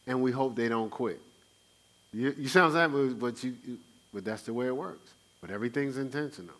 [0.07, 1.20] and we hope they don't quit.
[2.12, 3.57] You, you sound like but, but you,
[4.12, 5.11] but that's the way it works.
[5.40, 6.55] But everything's intentional.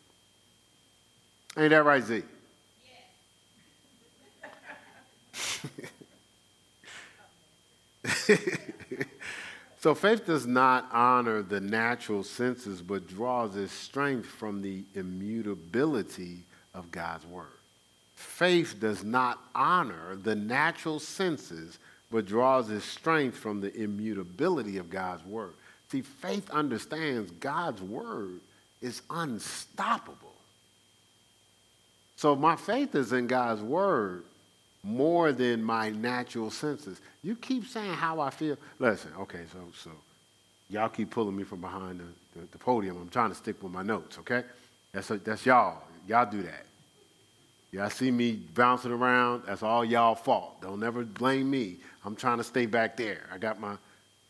[1.57, 2.23] Ain't that right, Z?
[8.73, 8.80] Oh,
[9.81, 16.45] so faith does not honor the natural senses, but draws its strength from the immutability
[16.75, 17.47] of God's word.
[18.15, 21.79] Faith does not honor the natural senses,
[22.11, 25.55] but draws its strength from the immutability of God's word.
[25.91, 28.41] See, faith understands God's word
[28.83, 30.35] is unstoppable.
[32.17, 34.25] So my faith is in God's word
[34.83, 37.01] more than my natural senses.
[37.23, 38.57] You keep saying how I feel.
[38.79, 39.91] Listen, okay, so so
[40.71, 42.97] y'all keep pulling me from behind the, the, the podium.
[42.97, 44.45] I'm trying to stick with my notes, okay?
[44.93, 45.83] That's, that's y'all.
[46.09, 46.67] Y'all do that.
[47.73, 50.61] Y'all see me bouncing around, that's all y'all fault.
[50.61, 51.77] Don't ever blame me.
[52.05, 53.29] I'm trying to stay back there.
[53.33, 53.77] I got my,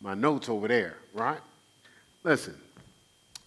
[0.00, 1.40] my notes over there, right?
[2.22, 2.54] Listen,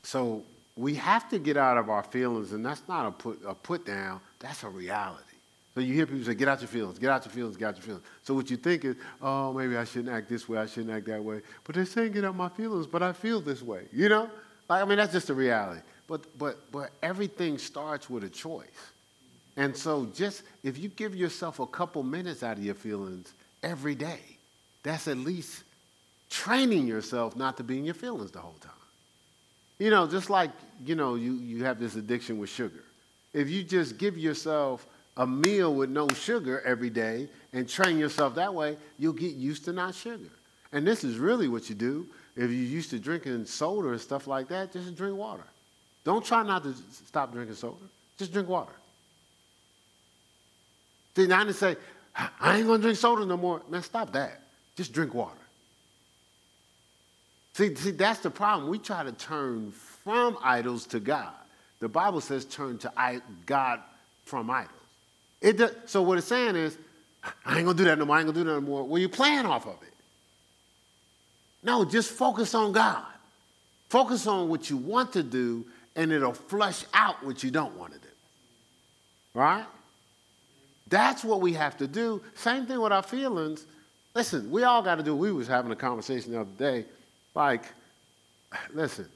[0.02, 0.44] so
[0.76, 3.86] we have to get out of our feelings, and that's not a put, a put
[3.86, 5.33] down, that's a reality.
[5.74, 7.76] So you hear people say, get out your feelings, get out your feelings, get out
[7.78, 8.04] your feelings.
[8.22, 11.08] So what you think is, oh, maybe I shouldn't act this way, I shouldn't act
[11.08, 11.42] that way.
[11.64, 13.86] But they're saying get out my feelings, but I feel this way.
[13.92, 14.30] You know?
[14.70, 15.82] Like, I mean, that's just a reality.
[16.08, 18.68] But, but, but everything starts with a choice.
[19.58, 23.34] And so just if you give yourself a couple minutes out of your feelings
[23.64, 24.20] every day,
[24.84, 25.64] that's at least
[26.30, 28.72] training yourself not to be in your feelings the whole time.
[29.80, 30.52] You know, just like,
[30.86, 32.84] you know, you, you have this addiction with sugar.
[33.34, 34.86] If you just give yourself
[35.18, 39.66] a meal with no sugar every day and train yourself that way, you'll get used
[39.66, 40.30] to not sugar.
[40.72, 42.08] And this is really what you do.
[42.36, 45.44] If you're used to drinking soda and stuff like that, just drink water.
[46.04, 46.74] Don't try not to
[47.06, 47.78] stop drinking soda.
[48.18, 48.74] Just drink water.
[51.16, 51.78] See, now to say,
[52.16, 53.62] I ain't gonna drink soda no more.
[53.70, 54.42] Man, stop that.
[54.76, 55.38] Just drink water.
[57.54, 58.70] See, see, that's the problem.
[58.70, 61.34] We try to turn from idols to God.
[61.80, 63.80] The Bible says turn to God
[64.26, 64.72] from idols.
[65.44, 66.78] It does, so what it's saying is,
[67.46, 68.16] I ain't gonna do that no more.
[68.16, 68.84] I ain't gonna do that no more.
[68.86, 69.94] Well, you're playing off of it.
[71.62, 73.06] No, just focus on God.
[73.90, 75.66] Focus on what you want to do,
[75.98, 78.08] and it'll flush out what you don't want to do.
[79.34, 79.66] Right?
[80.88, 82.22] That's what we have to do.
[82.36, 83.66] Same thing with our feelings.
[84.16, 85.14] Listen, we all got to do.
[85.14, 86.86] We was having a conversation the other day,
[87.36, 87.64] like,
[88.74, 89.10] listen,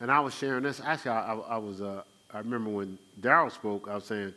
[0.00, 0.80] and I was sharing this.
[0.84, 1.80] Actually, I, I was.
[1.80, 2.02] Uh,
[2.34, 3.88] I remember when Daryl spoke.
[3.88, 4.32] I was saying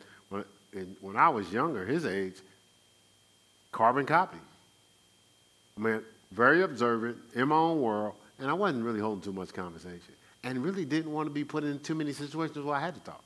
[0.76, 2.36] when, when I was younger, his age,
[3.72, 4.38] carbon copy.
[5.76, 9.52] I mean, very observant in my own world, and I wasn't really holding too much
[9.52, 12.94] conversation, and really didn't want to be put in too many situations where I had
[12.94, 13.22] to talk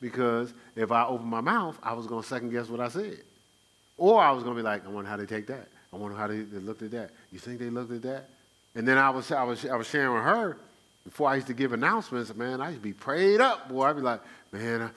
[0.00, 3.18] because if I opened my mouth, I was going to second guess what I said.
[3.96, 5.68] Or I was going to be like, I wonder how they take that.
[5.92, 7.10] I wonder how they, they looked at that.
[7.30, 8.28] You think they looked at that?
[8.74, 10.56] And then I was, I was, I was sharing with her
[11.04, 13.84] before I used to give announcements, man, I used to be prayed up, boy.
[13.84, 14.20] I'd be like,
[14.52, 14.90] man,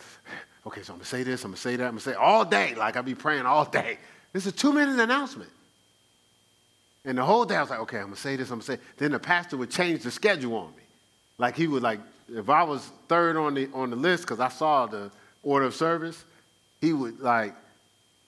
[0.68, 2.76] okay, so I'm gonna say this, I'm gonna say that, I'm gonna say all day.
[2.76, 3.98] Like I'd be praying all day.
[4.34, 5.50] This is a two minute announcement.
[7.06, 8.80] And the whole day I was like, okay, I'm gonna say this, I'm gonna say.
[8.98, 10.84] Then the pastor would change the schedule on me.
[11.38, 12.00] Like he would like,
[12.30, 15.10] if I was third on the on the list, because I saw the
[15.42, 16.26] order of service,
[16.82, 17.56] he would like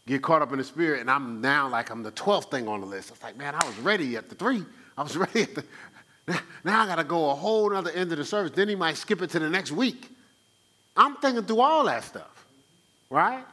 [0.07, 2.79] get caught up in the spirit, and I'm now like I'm the 12th thing on
[2.79, 3.11] the list.
[3.11, 4.63] I was like, man, I was ready at the three.
[4.97, 5.63] I was ready at the
[6.63, 8.51] now I got to go a whole other end of the service.
[8.55, 10.15] Then he might skip it to the next week.
[10.99, 12.45] I'm thinking through all that stuff,
[13.09, 13.45] right?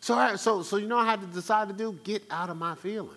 [0.00, 1.98] So, so, so you know I had to decide to do?
[2.04, 3.16] Get out of my feelings.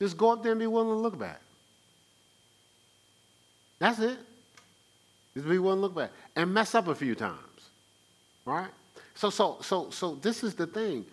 [0.00, 1.40] Just go up there and be willing to look back.
[3.78, 4.16] That's it.
[5.34, 7.36] Just be willing to look back and mess up a few times,
[8.46, 8.70] right?
[9.14, 11.04] So, so, so, so this is the thing.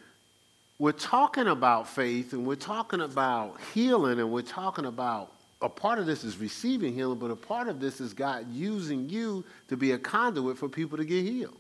[0.79, 5.32] We're talking about faith and we're talking about healing and we're talking about
[5.63, 9.09] a part of this is receiving healing, but a part of this is God using
[9.09, 11.55] you to be a conduit for people to get healed.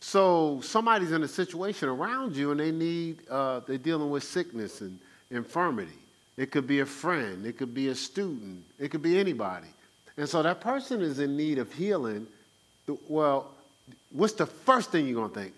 [0.00, 4.80] So somebody's in a situation around you and they need, uh, they're dealing with sickness
[4.80, 4.96] and
[5.32, 5.98] infirmity.
[6.36, 9.66] It could be a friend, it could be a student, it could be anybody.
[10.16, 12.28] And so that person is in need of healing.
[13.08, 13.48] Well,
[14.12, 15.54] what's the first thing you're going to think?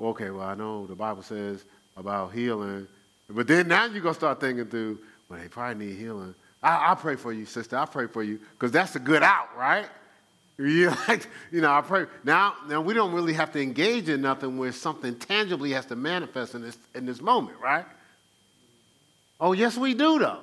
[0.00, 1.64] Okay, well, I know the Bible says
[1.96, 2.88] about healing,
[3.30, 4.98] but then now you're going to start thinking through,
[5.28, 6.34] well, they probably need healing.
[6.62, 7.76] I, will pray for you, sister.
[7.76, 9.86] I'll pray for you because that's a good out, right?
[10.58, 12.06] You like, you know, I pray.
[12.24, 15.96] Now, now we don't really have to engage in nothing where something tangibly has to
[15.96, 17.84] manifest in this in this moment, right?
[19.38, 20.40] Oh, yes, we do though.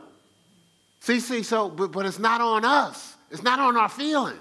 [0.99, 3.15] See, see, so but, but it's not on us.
[3.31, 4.39] It's not on our feelings.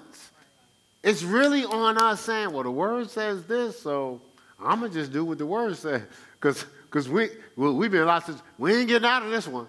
[1.02, 4.20] It's really on us saying, well, the word says this, so
[4.60, 6.02] I'm gonna just do what the word says.
[6.34, 9.66] Because because we well, we've been lots of we ain't getting out of this one.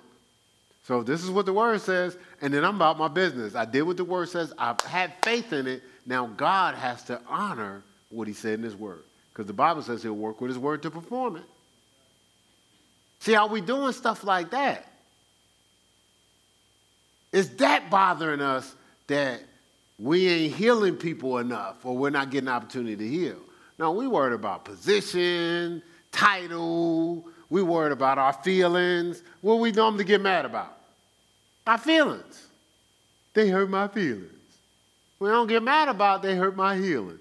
[0.84, 3.56] So this is what the word says, and then I'm about my business.
[3.56, 4.54] I did what the word says.
[4.58, 5.82] I've had faith in it.
[6.06, 9.04] Now God has to honor what he said in his word.
[9.32, 11.44] Because the Bible says he'll work with his word to perform it.
[13.20, 14.86] See how we doing stuff like that?
[17.32, 18.76] Is that bothering us
[19.08, 19.42] that
[19.98, 23.40] we ain't healing people enough or we're not getting opportunity to heal?
[23.80, 29.22] No, we worried about position, title, we worried about our feelings.
[29.42, 30.76] What we normally get mad about?
[31.68, 32.48] Our feelings.
[33.36, 34.32] They hurt my feelings.
[35.20, 37.20] We don't get mad about they hurt my healing.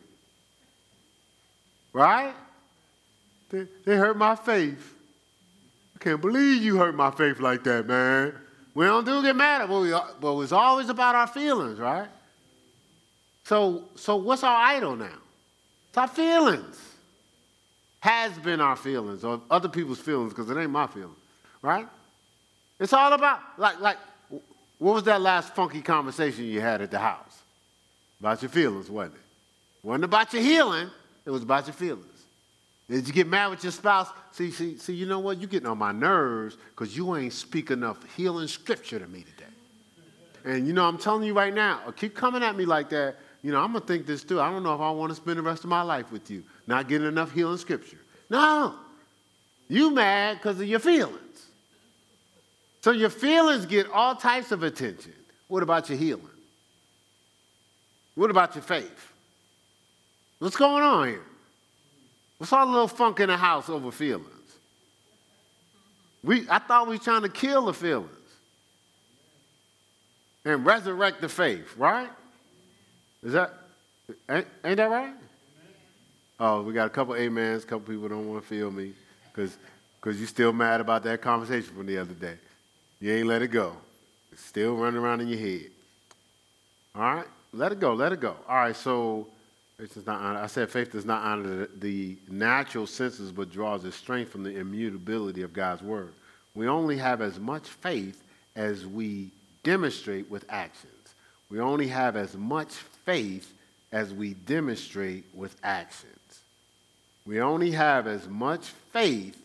[1.93, 2.33] Right?
[3.51, 4.95] They, they hurt my faith.
[5.97, 8.33] I can't believe you hurt my faith like that, man.
[8.75, 12.09] We don't do get mad, but, we, but it's always about our feelings, right?
[13.45, 15.19] So, so what's our idol now?
[15.91, 16.92] It's our feelings
[18.03, 21.17] has been our feelings or other people's feelings because it ain't my feelings,
[21.63, 21.87] right?
[22.81, 23.97] It's all about, like, like,
[24.79, 27.43] what was that last funky conversation you had at the house?
[28.19, 29.21] About your feelings, wasn't it?
[29.87, 30.91] Wasn't about your healing,
[31.25, 32.25] it was about your feelings.
[32.91, 34.09] Did you get mad with your spouse?
[34.33, 35.39] See, see, see, you know what?
[35.39, 39.51] You're getting on my nerves because you ain't speak enough healing scripture to me today.
[40.45, 43.51] And you know, I'm telling you right now, keep coming at me like that, you
[43.51, 44.41] know, I'm going to think this too.
[44.41, 46.45] I don't know if I want to spend the rest of my life with you,
[46.67, 47.99] not getting enough healing scripture.
[48.31, 48.75] No.
[49.69, 51.19] You mad because of your feelings.
[52.83, 55.13] So your feelings get all types of attention.
[55.49, 56.29] What about your healing?
[58.15, 59.13] What about your faith?
[60.39, 61.23] What's going on here?
[62.39, 64.27] What's all the little funk in the house over feelings?
[66.25, 68.11] We, I thought we were trying to kill the feelings
[70.45, 72.11] and resurrect the faith, right?
[73.23, 73.55] Is that,
[74.29, 75.15] ain't, ain't that right?
[76.41, 77.63] Oh, we got a couple amens.
[77.63, 78.93] A couple people don't want to feel me
[79.33, 79.57] because
[80.03, 82.35] because you still mad about that conversation from the other day.
[82.99, 83.77] You ain't let it go.
[84.33, 85.71] It's still running around in your head.
[86.97, 87.27] All right?
[87.53, 87.95] Let it go.
[87.95, 88.35] Let it go.
[88.49, 89.29] All right, so
[89.79, 90.41] it's not honor.
[90.41, 94.43] I said faith does not honor the, the natural senses, but draws its strength from
[94.43, 96.13] the immutability of God's word.
[96.55, 98.23] We only have as much faith
[98.57, 99.31] as we
[99.63, 101.15] demonstrate with actions.
[101.49, 102.73] We only have as much
[103.05, 103.53] faith
[103.93, 106.41] as we demonstrate with actions.
[107.27, 109.37] We only have as much faith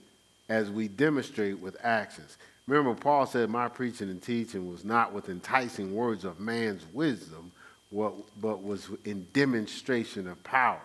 [0.49, 2.37] as we demonstrate with actions.
[2.67, 7.51] Remember, Paul said, My preaching and teaching was not with enticing words of man's wisdom,
[7.91, 10.81] but was in demonstration of power.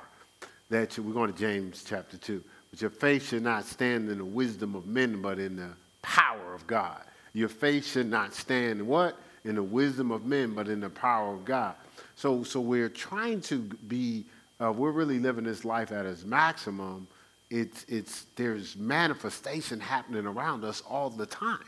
[0.71, 2.43] That we're going to James chapter 2.
[2.71, 5.71] But your faith should not stand in the wisdom of men, but in the
[6.01, 7.03] power of God.
[7.35, 9.17] Your faith should not stand in what?
[9.45, 11.75] In the wisdom of men, but in the power of God.
[12.17, 13.59] So, so we're trying to
[13.89, 14.25] be,
[14.61, 17.07] uh, we're really living this life at its maximum
[17.53, 21.59] it's, it's, there's manifestation happening around us all the time,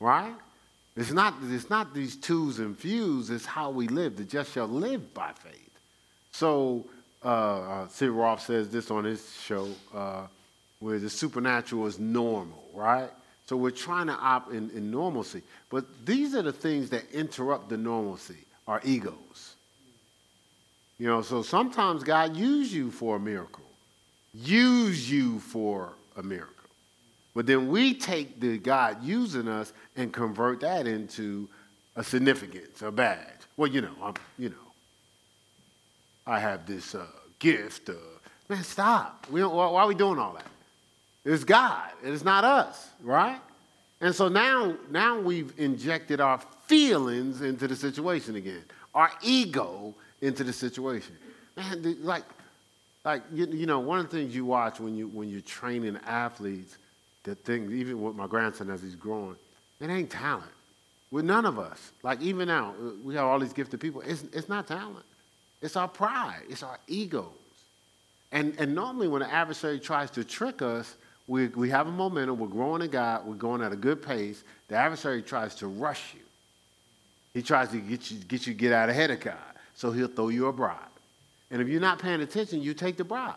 [0.00, 0.34] right?
[0.96, 4.16] It's not, it's not these twos and fews, it's how we live.
[4.16, 5.70] The just shall live by faith.
[6.32, 6.86] So,
[7.24, 10.26] uh, uh, Sid Roth says this on his show, uh,
[10.80, 13.10] where the supernatural is normal, right?
[13.46, 15.42] So we're trying to opt in, in normalcy.
[15.70, 18.38] But these are the things that interrupt the normalcy,
[18.70, 19.56] our egos.
[20.96, 23.64] You know, so sometimes God use you for a miracle,
[24.32, 26.54] use you for a miracle.
[27.34, 31.48] But then we take the God using us and convert that into
[31.96, 33.18] a significance, a badge.
[33.56, 34.56] Well, you know, I'm, you know,
[36.24, 37.06] I have this uh,
[37.40, 37.88] gift.
[37.88, 37.94] Uh,
[38.48, 39.26] man, stop.
[39.30, 40.46] We don't, why, why are we doing all that?
[41.24, 41.90] It's God.
[42.04, 43.40] It's not us, right?
[44.00, 46.40] And so now, now we've injected our
[46.70, 48.62] feelings into the situation again,
[48.94, 51.16] our ego into the situation.
[51.56, 52.22] Man, like,
[53.04, 55.98] like you, you know, one of the things you watch when you when you're training
[56.06, 56.78] athletes,
[57.24, 59.34] the thing, even with my grandson as he's growing,
[59.80, 60.52] it ain't talent.
[61.10, 64.00] With none of us, like even now, uh, we have all these gifted people.
[64.02, 65.04] It's, it's not talent.
[65.60, 66.42] It's our pride.
[66.48, 67.26] It's our egos.
[68.30, 70.94] And, and normally when an adversary tries to trick us,
[71.26, 74.44] we, we have a momentum, we're growing in God, we're going at a good pace.
[74.68, 76.19] The adversary tries to rush you.
[77.34, 79.36] He tries to get you, get you get out ahead of God.
[79.74, 80.78] So he'll throw you a bribe.
[81.50, 83.36] And if you're not paying attention, you take the bribe.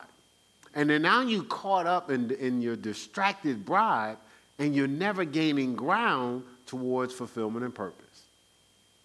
[0.76, 4.18] And then now you caught up in, in your distracted bribe,
[4.60, 8.24] and you're never gaining ground towards fulfillment and purpose.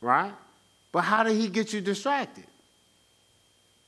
[0.00, 0.32] Right?
[0.92, 2.46] But how did he get you distracted?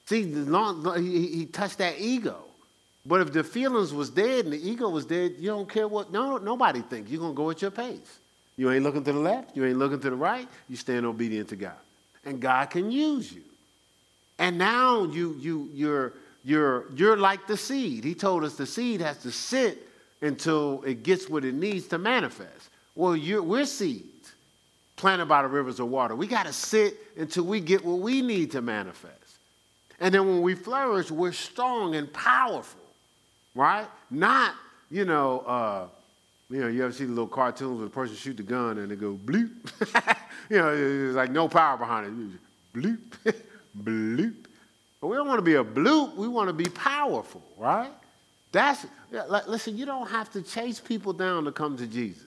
[0.07, 2.44] See, he, he touched that ego.
[3.07, 6.12] But if the feelings was dead and the ego was dead, you don't care what
[6.12, 7.11] no nobody thinks.
[7.11, 8.18] You're gonna go at your pace.
[8.57, 11.48] You ain't looking to the left, you ain't looking to the right, you stand obedient
[11.51, 11.72] to God.
[12.24, 13.42] And God can use you.
[14.38, 16.12] And now you you you're
[16.44, 18.05] you're you're like the seed.
[18.05, 19.86] He told us the seed has to sit
[20.22, 22.68] until it gets what it needs to manifest.
[22.94, 24.32] Well, you we're seeds
[25.01, 26.14] planted by the rivers of water.
[26.14, 29.16] We got to sit until we get what we need to manifest.
[29.98, 32.80] And then when we flourish, we're strong and powerful,
[33.55, 33.86] right?
[34.11, 34.55] Not,
[34.90, 35.86] you know, uh,
[36.51, 38.90] you know, you ever see the little cartoons where the person shoot the gun and
[38.90, 39.51] they go bloop?
[40.51, 42.78] you know, there's like no power behind it.
[42.78, 43.34] Bloop,
[43.82, 44.34] bloop.
[45.01, 46.14] But we don't want to be a bloop.
[46.14, 47.90] We want to be powerful, right?
[48.53, 48.84] That's,
[49.46, 52.24] listen, you don't have to chase people down to come to Jesus.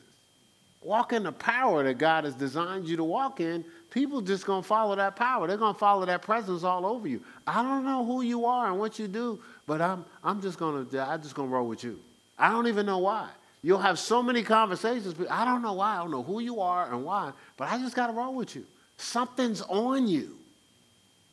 [0.82, 3.64] Walk in the power that God has designed you to walk in
[3.94, 5.48] people just to follow that power.
[5.48, 7.22] They're to follow that presence all over you.
[7.46, 10.88] I don't know who you are and what you do, but I'm, I'm just to,
[11.00, 12.00] I'm just to roll with you.
[12.38, 13.30] I don't even know why.
[13.64, 15.96] You'll have so many conversations, I don't know why.
[15.96, 18.56] I don't know who you are and why, but I just got to roll with
[18.56, 18.66] you.
[18.98, 20.38] Something's on you,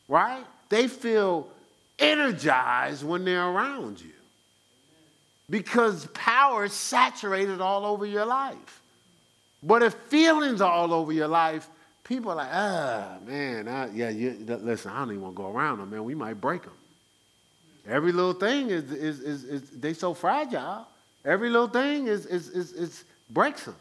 [0.07, 0.45] right?
[0.69, 1.49] They feel
[1.99, 4.11] energized when they're around you
[5.49, 8.81] because power is saturated all over your life.
[9.61, 11.67] But if feelings are all over your life,
[12.05, 15.51] people are like, ah, man, I, yeah, you, listen, I don't even want to go
[15.51, 16.05] around them, man.
[16.05, 16.71] We might break them.
[17.85, 20.87] Every little thing is, is, is, is they so fragile.
[21.23, 23.75] Every little thing is, is, is, is breaks them.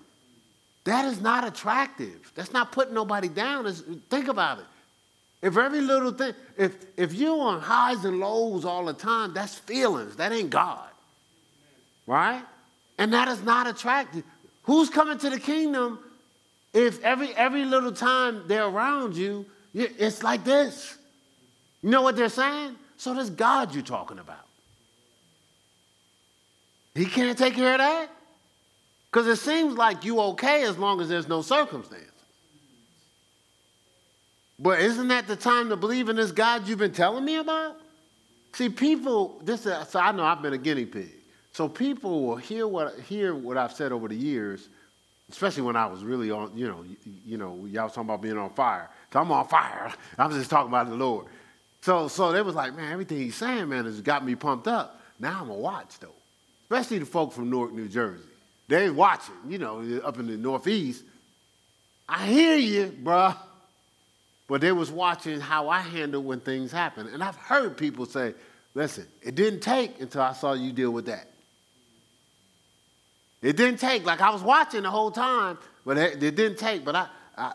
[0.85, 2.33] That is not attractive.
[2.35, 3.67] That's not putting nobody down.
[3.67, 4.65] It's, think about it.
[5.43, 9.55] If every little thing, if, if you're on highs and lows all the time, that's
[9.55, 10.17] feelings.
[10.17, 10.89] That ain't God.
[12.07, 12.43] Right?
[12.99, 14.25] And that is not attractive.
[14.65, 15.99] Who's coming to the kingdom
[16.73, 20.97] if every, every little time they're around you, it's like this.
[21.83, 22.77] You know what they're saying?
[22.97, 24.47] So this God you're talking about.
[27.01, 28.09] He can't take care of that?
[29.11, 32.09] Because it seems like you okay as long as there's no circumstances.
[34.59, 37.77] But isn't that the time to believe in this God you've been telling me about?
[38.53, 41.11] See, people, this is, so I know I've been a guinea pig.
[41.53, 44.69] So people will hear what, hear what I've said over the years
[45.31, 46.85] especially when I was really on, you know,
[47.25, 48.91] you, know, y'all talking about being on fire.
[49.13, 49.93] So I'm on fire.
[50.19, 51.27] I was just talking about the Lord.
[51.83, 55.01] So, so they was like, man, everything he's saying, man, has got me pumped up.
[55.19, 56.15] Now I'm gonna watch though,
[56.71, 58.23] especially the folk from Newark, New Jersey.
[58.69, 61.03] They watching, you know, up in the Northeast.
[62.09, 63.37] I hear you, bruh.
[64.47, 67.09] But they was watching how I handle when things happen.
[67.09, 68.35] And I've heard people say,
[68.75, 71.27] listen, it didn't take until I saw you deal with that.
[73.43, 76.85] It didn't take, like I was watching the whole time, but it, didn't take.
[76.85, 77.53] But I, I,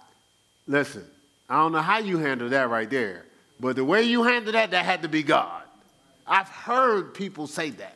[0.68, 1.06] listen,
[1.50, 3.24] I don't know how you handle that right there,
[3.62, 5.62] but the way you handle that, that had to be God.
[6.28, 7.95] I've heard people say that.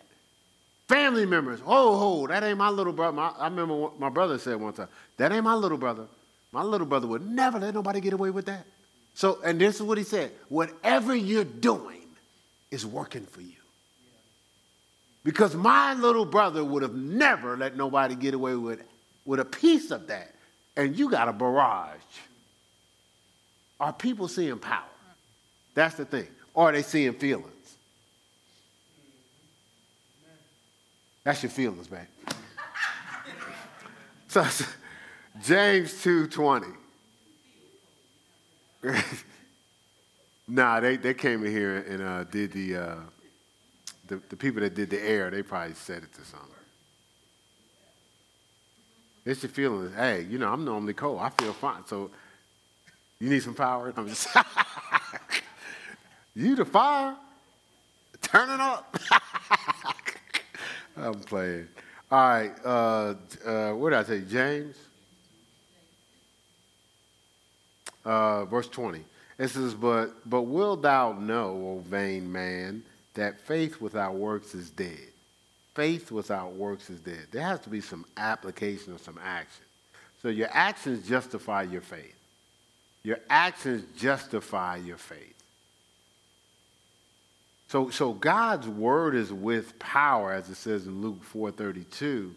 [0.89, 3.15] Family members, oh, oh, that ain't my little brother.
[3.15, 4.87] My, I remember what my brother said one time,
[5.17, 6.07] that ain't my little brother.
[6.51, 8.65] My little brother would never let nobody get away with that.
[9.13, 12.01] So, and this is what he said whatever you're doing
[12.71, 13.53] is working for you.
[15.23, 18.81] Because my little brother would have never let nobody get away with,
[19.25, 20.33] with a piece of that.
[20.75, 21.99] And you got a barrage.
[23.79, 24.81] Are people seeing power?
[25.75, 26.29] That's the thing.
[26.55, 27.58] Or are they seeing feelings?
[31.23, 32.07] That's your feelings, man.
[34.27, 34.45] so
[35.43, 36.75] James 2.20.
[40.47, 42.95] nah, they, they came in here and uh, did the, uh,
[44.07, 46.49] the, the people that did the air, they probably said it to something.
[49.25, 49.93] It's your feelings.
[49.95, 51.19] Hey, you know, I'm normally cold.
[51.21, 51.85] I feel fine.
[51.85, 52.09] So
[53.19, 53.93] you need some power?
[53.95, 54.27] I'm just
[56.35, 57.15] You the fire?
[58.21, 58.97] Turn it up.
[60.99, 61.67] I'm playing.
[62.11, 62.51] All right.
[62.63, 63.13] Uh,
[63.45, 64.21] uh, what did I say?
[64.21, 64.75] James?
[68.03, 69.03] Uh, verse 20.
[69.37, 72.83] It says, but, but wilt thou know, O vain man,
[73.13, 75.07] that faith without works is dead?
[75.75, 77.27] Faith without works is dead.
[77.31, 79.63] There has to be some application or some action.
[80.21, 82.15] So your actions justify your faith.
[83.03, 85.38] Your actions justify your faith.
[87.69, 92.33] So, so God's word is with power, as it says in Luke 4:32.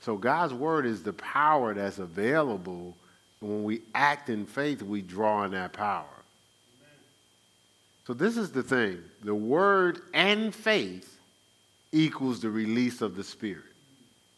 [0.00, 2.96] So God's word is the power that's available.
[3.40, 6.04] And when we act in faith, we draw on that power.
[8.06, 9.02] So this is the thing.
[9.22, 11.18] The word and faith
[11.92, 13.64] equals the release of the Spirit.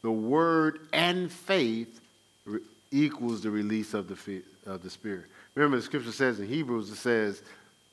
[0.03, 2.01] The word and faith
[2.45, 2.61] re-
[2.93, 5.25] equals the release of the, of the Spirit.
[5.55, 7.43] Remember, the scripture says in Hebrews, it says,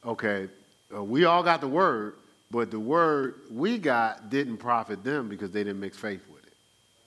[0.05, 0.47] okay,
[0.93, 2.13] uh, we all got the word,
[2.53, 6.53] but the word we got didn't profit them because they didn't mix faith with it.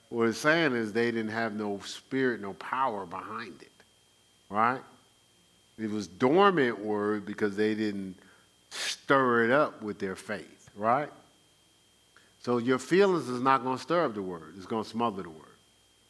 [0.09, 3.71] What it's saying is they didn't have no spirit, no power behind it,
[4.49, 4.81] right?
[5.79, 8.17] It was dormant word because they didn't
[8.71, 11.09] stir it up with their faith, right?
[12.41, 14.53] So your feelings is not going to stir up the word.
[14.57, 15.43] It's going to smother the word.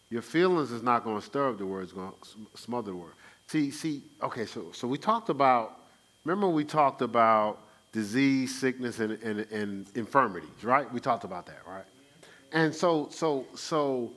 [0.10, 1.84] Your feelings is not going to stir up the word.
[1.84, 3.14] It's going to smother the word.
[3.46, 5.78] See, see, okay, so, so we talked about,
[6.26, 7.60] remember we talked about
[7.92, 10.92] disease, sickness, and, and, and infirmities, right?
[10.92, 11.86] We talked about that, right?
[12.52, 14.12] And so, so, so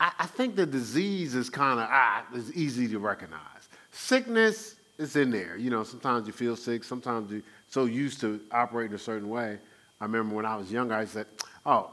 [0.00, 3.68] I, I think the disease is kind of, ah, it's easy to recognize.
[3.92, 5.56] Sickness is in there.
[5.56, 9.58] You know, sometimes you feel sick, sometimes you're so used to operating a certain way.
[10.00, 11.26] I remember when I was younger, I said,
[11.66, 11.90] oh,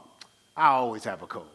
[0.56, 1.48] I always have a cold.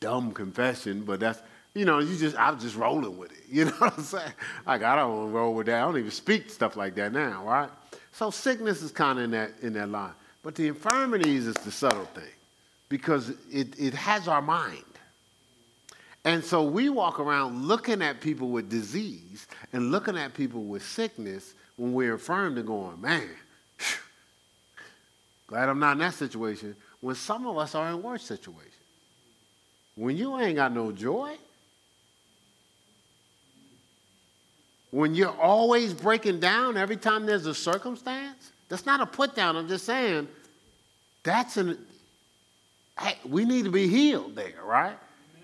[0.00, 1.40] Dumb confession, but that's,
[1.74, 3.38] you know, you just, I'm just rolling with it.
[3.52, 4.32] You know what I'm saying?
[4.66, 5.76] Like, I don't roll with that.
[5.76, 7.68] I don't even speak stuff like that now, right?
[8.12, 10.12] So sickness is kind of in that, in that line.
[10.42, 12.24] But the infirmities is the subtle thing
[12.88, 14.84] because it, it has our mind.
[16.24, 20.84] And so we walk around looking at people with disease and looking at people with
[20.84, 23.28] sickness when we're infirmed and going, man,
[25.46, 26.76] glad I'm not in that situation.
[27.00, 28.74] When some of us are in worse situations.
[29.96, 31.36] When you ain't got no joy,
[34.92, 39.56] when you're always breaking down every time there's a circumstance, that's not a put down.
[39.56, 40.28] I'm just saying
[41.22, 41.78] that's an,
[43.00, 44.96] hey, we need to be healed there, right?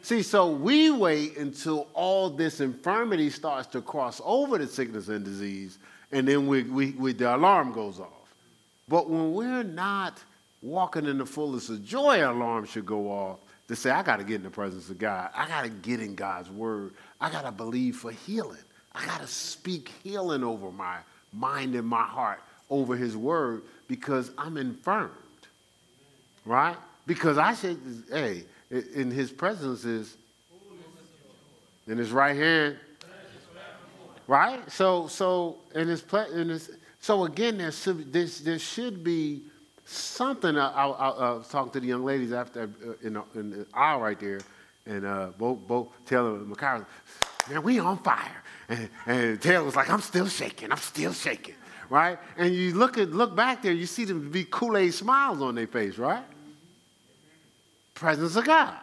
[0.03, 5.25] See, so we wait until all this infirmity starts to cross over to sickness and
[5.25, 5.79] disease,
[6.13, 8.35] and then we, we, we, the alarm goes off.
[8.87, 10.23] But when we're not
[10.63, 13.39] walking in the fullness of joy, alarm should go off
[13.69, 15.31] to say, I got to get in the presence of God.
[15.35, 16.95] I got to get in God's word.
[17.21, 18.59] I got to believe for healing.
[18.99, 20.97] I got to speak healing over my
[21.33, 25.13] mind and my heart, over his word, because I'm infirmed.
[26.45, 26.77] Right?
[27.07, 27.79] Because I said,
[28.11, 30.17] hey, in his presence is
[31.87, 32.77] in his right hand.
[34.27, 34.71] Right?
[34.71, 36.71] So, so in his, in his
[37.01, 39.43] so again, there should, there, there should be
[39.87, 40.59] something.
[40.59, 43.67] I, I, I, was talking to the young ladies after uh, in, the, in the
[43.73, 44.41] aisle right there,
[44.85, 46.85] and uh, both both Taylor and McCarthy,
[47.49, 48.43] man, we on fire.
[48.69, 50.71] And, and Taylor was like, I'm still shaking.
[50.71, 51.55] I'm still shaking.
[51.91, 52.19] Right?
[52.37, 55.67] And you look at look back there, you see them be Kool-Aid smiles on their
[55.67, 56.25] face, right?
[57.95, 58.75] Presence of God.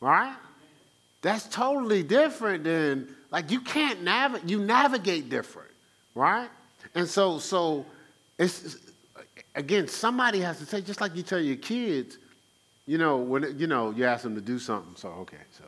[0.00, 0.34] Right?
[1.22, 5.70] That's totally different than like you can't navigate, you navigate different,
[6.14, 6.48] right?
[6.94, 7.86] And so so
[8.36, 8.76] it's
[9.54, 12.18] again, somebody has to say, just like you tell your kids,
[12.86, 14.94] you know, when you know, you ask them to do something.
[14.96, 15.64] So okay, so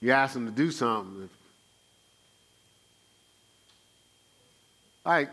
[0.00, 1.28] you ask them to do something.
[5.04, 5.30] Like,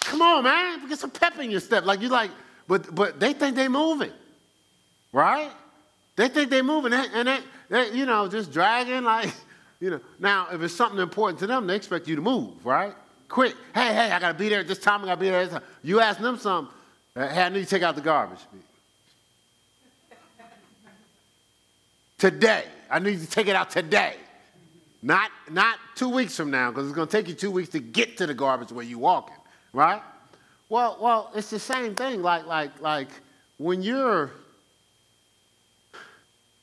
[0.00, 1.84] come on, man, get some pep in your step.
[1.84, 2.30] Like you like,
[2.66, 4.12] but but they think they moving,
[5.12, 5.50] right?
[6.16, 9.32] They think they moving, and they, they, you know, just dragging like,
[9.80, 10.00] you know.
[10.18, 12.94] Now, if it's something important to them, they expect you to move, right?
[13.28, 15.02] Quick, hey, hey, I gotta be there at this time.
[15.02, 15.40] I gotta be there.
[15.40, 15.68] At this time.
[15.82, 16.74] You ask them something.
[17.14, 18.40] Hey, I need to take out the garbage.
[22.18, 22.64] today.
[22.90, 24.16] I need to take it out today.
[25.02, 27.80] Not, not two weeks from now, because it's going to take you two weeks to
[27.80, 29.36] get to the garbage where you're walking,
[29.72, 30.00] right?
[30.68, 32.22] Well, well, it's the same thing.
[32.22, 33.08] Like, like, like
[33.58, 34.30] when you're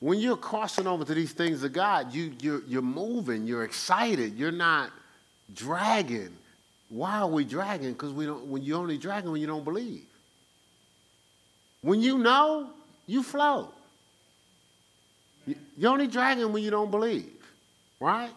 [0.00, 4.34] when you're crossing over to these things of God, you, you're, you're moving, you're excited,
[4.34, 4.90] you're not
[5.54, 6.30] dragging.
[6.88, 7.92] Why are we dragging?
[7.92, 10.04] Because we don't, when you're only dragging when you don't believe.
[11.82, 12.70] When you know,
[13.06, 13.68] you flow.
[15.76, 17.30] You're only dragging when you don't believe,
[18.00, 18.30] right?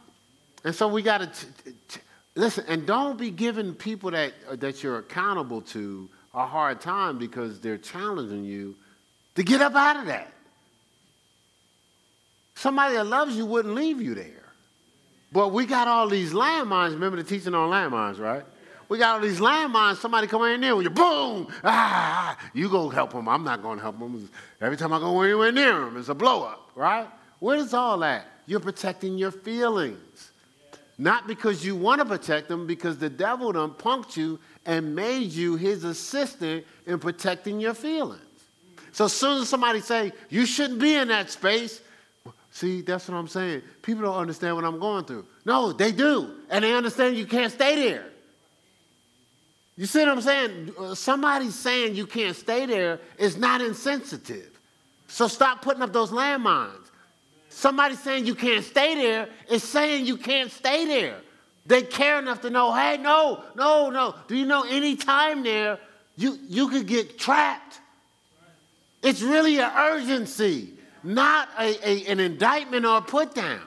[0.63, 1.99] And so we got to
[2.35, 7.59] listen, and don't be giving people that, that you're accountable to a hard time because
[7.59, 8.75] they're challenging you
[9.35, 10.31] to get up out of that.
[12.55, 14.43] Somebody that loves you wouldn't leave you there.
[15.31, 16.91] But we got all these landmines.
[16.91, 18.43] Remember the teaching on landmines, right?
[18.87, 19.97] We got all these landmines.
[19.97, 23.27] Somebody come in there with you, boom, ah, you go help them.
[23.27, 24.29] I'm not going to help them.
[24.61, 27.07] Every time I go anywhere near them, it's a blow up, right?
[27.39, 28.27] Where is all that?
[28.45, 30.31] You're protecting your feelings.
[30.97, 35.31] Not because you want to protect them, because the devil done punked you and made
[35.31, 38.21] you his assistant in protecting your feelings.
[38.91, 41.81] So as soon as somebody say, you shouldn't be in that space,
[42.53, 43.63] See, that's what I'm saying.
[43.81, 45.25] People don't understand what I'm going through.
[45.43, 46.35] No, they do.
[46.51, 48.05] And they understand you can't stay there.
[49.75, 50.71] You see what I'm saying?
[50.93, 54.51] Somebody saying you can't stay there is not insensitive.
[55.07, 56.82] So stop putting up those landmines.
[57.53, 61.17] Somebody saying you can't stay there is saying you can't stay there.
[61.65, 64.15] They care enough to know, hey, no, no, no.
[64.27, 65.79] Do you know any time there,
[66.17, 67.79] you, you could get trapped?
[69.01, 70.73] It's really an urgency
[71.03, 73.61] not a, a, an indictment or a put down.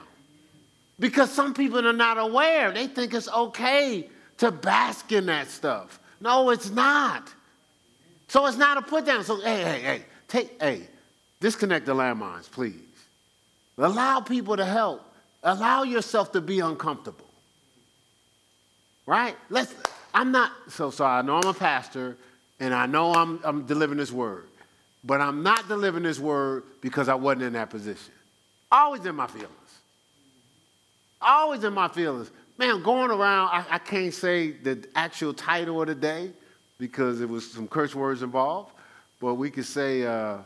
[0.99, 2.71] Because some people are not aware.
[2.71, 5.99] They think it's okay to bask in that stuff.
[6.19, 7.31] No, it's not.
[8.27, 9.23] So it's not a put down.
[9.23, 10.87] So, hey, hey, hey, take, hey,
[11.39, 12.86] disconnect the landmines, please.
[13.77, 15.03] Allow people to help.
[15.43, 17.25] Allow yourself to be uncomfortable.
[19.05, 19.35] Right?
[19.49, 19.73] Let's,
[20.13, 22.17] I'm not, so sorry, I know I'm a pastor
[22.59, 24.45] and I know I'm, I'm delivering this word.
[25.03, 28.13] But I'm not delivering this word because I wasn't in that position.
[28.71, 29.51] Always in my feelings.
[31.21, 32.31] Always in my feelings.
[32.57, 36.31] Man, going around, I, I can't say the actual title of the day
[36.79, 38.71] because it was some curse words involved.
[39.21, 40.39] But we could say, uh,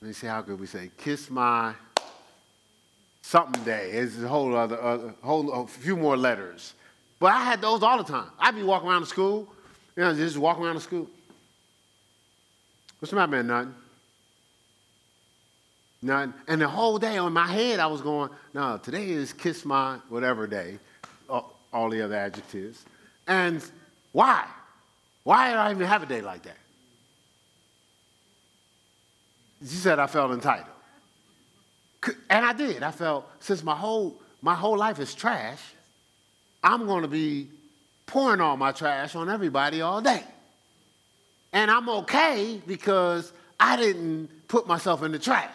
[0.00, 1.74] let me see, how could we say, kiss my
[3.28, 3.90] something day.
[3.90, 6.72] It's a whole other, uh, whole, a few more letters.
[7.20, 8.30] But I had those all the time.
[8.38, 9.46] I'd be walking around the school,
[9.96, 11.06] you know, just walking around the school.
[12.98, 13.46] What's the matter, man?
[13.46, 13.74] Nothing.
[16.00, 16.34] Nothing.
[16.46, 19.98] And the whole day on my head, I was going, no, today is kiss my
[20.08, 20.78] whatever day,
[21.28, 22.84] all the other adjectives.
[23.26, 23.62] And
[24.12, 24.46] why?
[25.24, 26.56] Why did I even have a day like that?
[29.60, 30.66] She said I felt entitled.
[32.30, 32.82] And I did.
[32.82, 35.60] I felt since my whole my whole life is trash,
[36.62, 37.48] I'm going to be
[38.06, 40.22] pouring all my trash on everybody all day.
[41.52, 45.50] And I'm okay because I didn't put myself in the trash.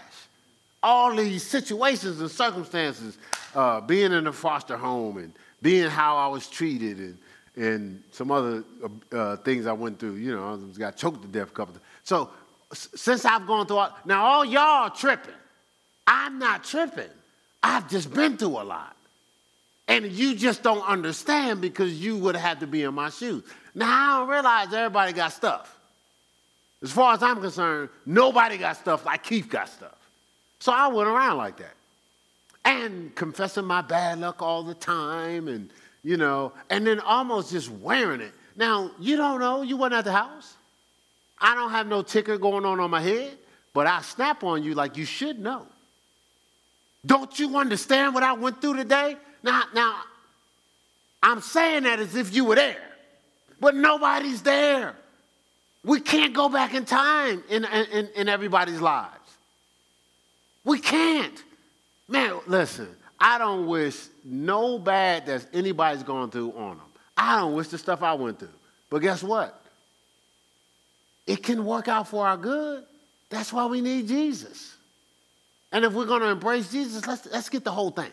[0.81, 3.17] All these situations and circumstances,
[3.55, 7.17] uh, being in a foster home and being how I was treated and,
[7.55, 11.27] and some other uh, uh things I went through, you know, I got choked to
[11.27, 11.85] death a couple times.
[12.03, 12.31] So
[12.73, 15.33] since I've gone through all, now all y'all tripping.
[16.05, 17.09] I'm not tripping.
[17.61, 18.95] I've just been through a lot.
[19.87, 23.43] And you just don't understand because you would have to be in my shoes.
[23.75, 25.77] Now I don't realize everybody got stuff.
[26.81, 29.95] As far as I'm concerned, nobody got stuff like Keith got stuff.
[30.59, 31.73] So I went around like that.
[32.65, 35.69] And confessing my bad luck all the time and,
[36.03, 38.33] you know, and then almost just wearing it.
[38.55, 40.55] Now, you don't know, you wasn't at the house.
[41.39, 43.37] I don't have no ticker going on on my head,
[43.73, 45.65] but I snap on you like you should know.
[47.05, 49.17] Don't you understand what I went through today?
[49.43, 49.95] Now, now,
[51.21, 52.81] I'm saying that as if you were there,
[53.59, 54.95] but nobody's there.
[55.83, 59.09] We can't go back in time in, in, in everybody's lives.
[60.63, 61.43] We can't.
[62.07, 62.87] Man, listen,
[63.19, 66.87] I don't wish no bad that anybody's gone through on them.
[67.17, 68.49] I don't wish the stuff I went through.
[68.89, 69.62] But guess what?
[71.25, 72.83] It can work out for our good.
[73.29, 74.75] That's why we need Jesus.
[75.71, 78.11] And if we're going to embrace Jesus, let's, let's get the whole thing.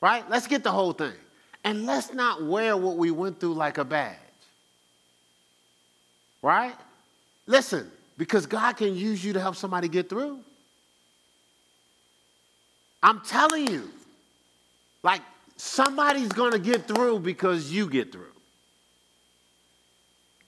[0.00, 0.28] Right?
[0.30, 1.12] Let's get the whole thing.
[1.64, 4.16] And let's not wear what we went through like a badge.
[6.40, 6.74] Right?
[7.46, 10.38] Listen, because God can use you to help somebody get through.
[13.02, 13.90] I'm telling you,
[15.02, 15.22] like
[15.56, 18.32] somebody's going to get through because you get through.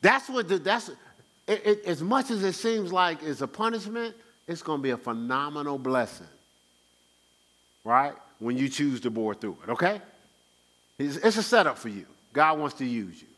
[0.00, 0.90] That's what the, that's
[1.50, 4.14] it, it, as much as it seems like it's a punishment,
[4.46, 6.26] it's going to be a phenomenal blessing,
[7.84, 8.14] right?
[8.38, 10.00] When you choose to bore through it, okay?
[10.98, 12.06] It's, it's a setup for you.
[12.32, 13.28] God wants to use you,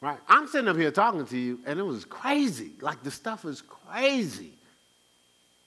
[0.00, 0.18] right?
[0.28, 2.70] I'm sitting up here talking to you, and it was crazy.
[2.80, 4.52] Like, the stuff is crazy.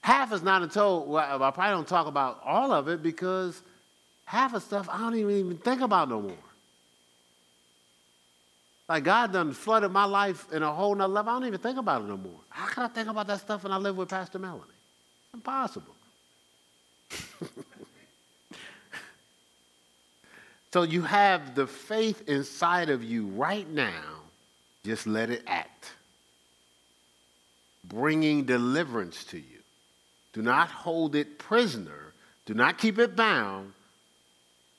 [0.00, 1.08] Half is not told.
[1.08, 3.62] Well, I probably don't talk about all of it because
[4.24, 6.36] half of stuff I don't even, even think about no more.
[8.88, 11.32] Like God done flooded my life in a whole nother level.
[11.32, 12.40] I don't even think about it no more.
[12.48, 14.64] How can I think about that stuff when I live with Pastor Melanie?
[15.32, 15.94] Impossible.
[20.72, 24.02] so you have the faith inside of you right now.
[24.84, 25.92] Just let it act.
[27.84, 29.44] Bringing deliverance to you.
[30.32, 32.12] Do not hold it prisoner.
[32.46, 33.72] Do not keep it bound.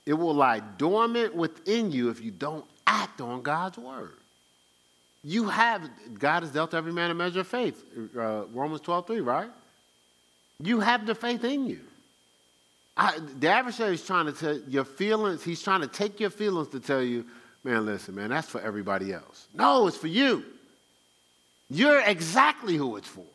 [0.05, 4.17] It will lie dormant within you if you don't act on God's word.
[5.23, 7.83] You have, God has dealt every man a measure of faith.
[8.15, 9.49] Uh, Romans 12, 3, right?
[10.59, 11.79] You have the faith in you.
[12.95, 16.67] I, the adversary is trying to tell your feelings, he's trying to take your feelings
[16.69, 17.25] to tell you,
[17.63, 19.47] man, listen, man, that's for everybody else.
[19.53, 20.43] No, it's for you.
[21.69, 23.25] You're exactly who it's for.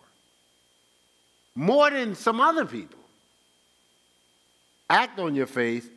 [1.55, 3.01] More than some other people.
[4.89, 5.91] Act on your faith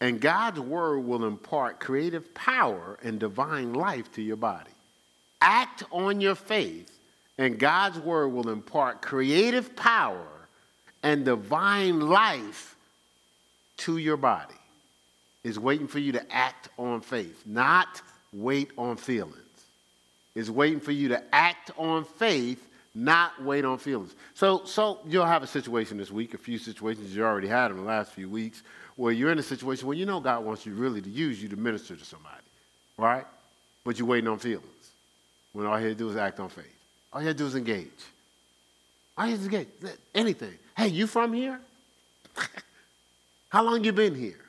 [0.00, 4.70] and God's word will impart creative power and divine life to your body.
[5.40, 6.90] Act on your faith,
[7.36, 10.26] and God's word will impart creative power
[11.02, 12.76] and divine life
[13.78, 14.54] to your body.
[15.44, 19.36] Is waiting for you to act on faith, not wait on feelings.
[20.34, 24.14] Is waiting for you to act on faith, not wait on feelings.
[24.34, 27.76] So, so you'll have a situation this week, a few situations you already had in
[27.76, 28.62] the last few weeks,
[28.98, 31.48] where you're in a situation where you know God wants you really to use you
[31.50, 32.42] to minister to somebody,
[32.96, 33.24] right?
[33.84, 34.64] But you're waiting on feelings.
[35.52, 36.64] When all you have to do is act on faith.
[37.12, 37.86] All you have to do is engage.
[39.16, 39.68] All you have to engage.
[40.12, 40.54] Anything.
[40.76, 41.60] Hey, you from here?
[43.50, 44.40] How long you been here?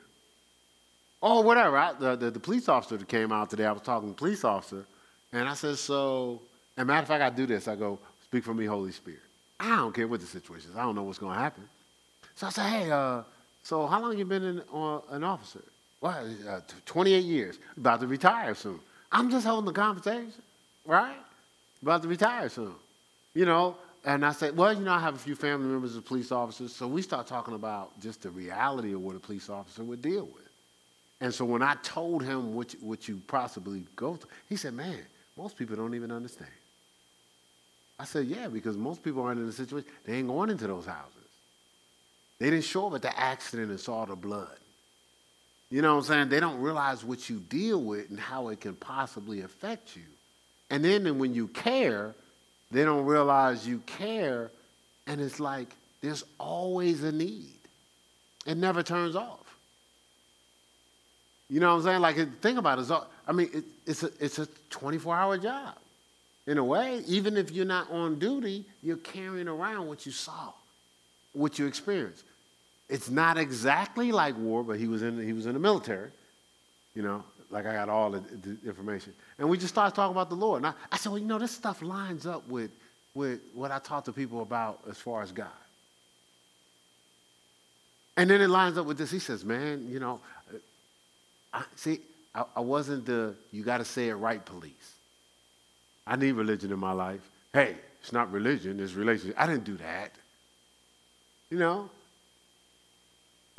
[1.22, 1.78] Oh, whatever.
[1.78, 4.18] I, the, the, the, police officer that came out today, I was talking to the
[4.18, 4.84] police officer,
[5.32, 6.42] and I said, so,
[6.76, 7.68] and matter of fact, I do this.
[7.68, 9.20] I go, speak for me, Holy Spirit.
[9.60, 10.76] I don't care what the situation is.
[10.76, 11.68] I don't know what's going to happen.
[12.34, 13.22] So I said, hey, uh,
[13.62, 15.62] so how long you been in, uh, an officer?
[16.00, 17.58] Well, uh, 28 years.
[17.76, 18.80] About to retire soon.
[19.12, 20.32] I'm just holding the conversation,
[20.86, 21.16] right?
[21.82, 22.74] About to retire soon.
[23.34, 26.04] You know, and I said, well, you know, I have a few family members of
[26.04, 29.84] police officers, so we start talking about just the reality of what a police officer
[29.84, 30.48] would deal with.
[31.20, 35.00] And so when I told him what, what you possibly go through, he said, man,
[35.36, 36.50] most people don't even understand.
[37.98, 40.86] I said, yeah, because most people aren't in a situation, they ain't going into those
[40.86, 41.19] houses.
[42.40, 44.56] They didn't show up at the accident and saw the blood.
[45.70, 46.28] You know what I'm saying?
[46.30, 50.02] They don't realize what you deal with and how it can possibly affect you.
[50.68, 52.14] And then when you care,
[52.72, 54.50] they don't realize you care,
[55.06, 55.68] and it's like
[56.00, 57.52] there's always a need.
[58.46, 59.38] It never turns off.
[61.48, 62.00] You know what I'm saying?
[62.00, 62.90] Like, think about it.
[63.26, 65.74] I mean, it, it's a, it's a 24 hour job.
[66.46, 70.52] In a way, even if you're not on duty, you're carrying around what you saw,
[71.32, 72.24] what you experienced.
[72.90, 76.10] It's not exactly like war, but he was in, he was in the military,
[76.94, 78.22] you know, like I got all the,
[78.66, 79.14] information.
[79.38, 80.58] And we just started talking about the Lord.
[80.58, 82.72] And I, I said, well, you know, this stuff lines up with,
[83.14, 85.48] with what I talk to people about as far as God.
[88.16, 89.10] And then it lines up with this.
[89.10, 90.20] He says, man, you know,
[91.52, 92.00] I, see,
[92.34, 94.94] I, I wasn't the you got to say it right police.
[96.06, 97.20] I need religion in my life.
[97.52, 99.36] Hey, it's not religion, it's relationship.
[99.38, 100.12] I didn't do that.
[101.50, 101.90] You know,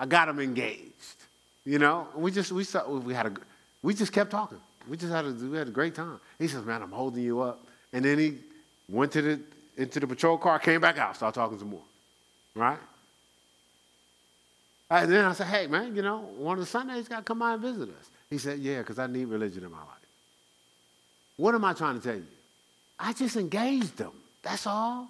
[0.01, 1.15] I got him engaged.
[1.63, 3.33] You know, we just we saw, we had a
[3.83, 4.57] we just kept talking.
[4.89, 6.19] We just had a we had a great time.
[6.39, 7.59] He says, "Man, I'm holding you up,"
[7.93, 8.39] and then he
[8.89, 9.39] went to the
[9.77, 11.83] into the patrol car, came back out, started talking some more,
[12.55, 12.79] right?
[14.89, 17.37] And then I said, "Hey, man, you know, one of the Sundays got to come
[17.37, 19.87] by and visit us." He said, "Yeah, because I need religion in my life."
[21.37, 22.25] What am I trying to tell you?
[22.99, 24.13] I just engaged them.
[24.41, 25.09] That's all.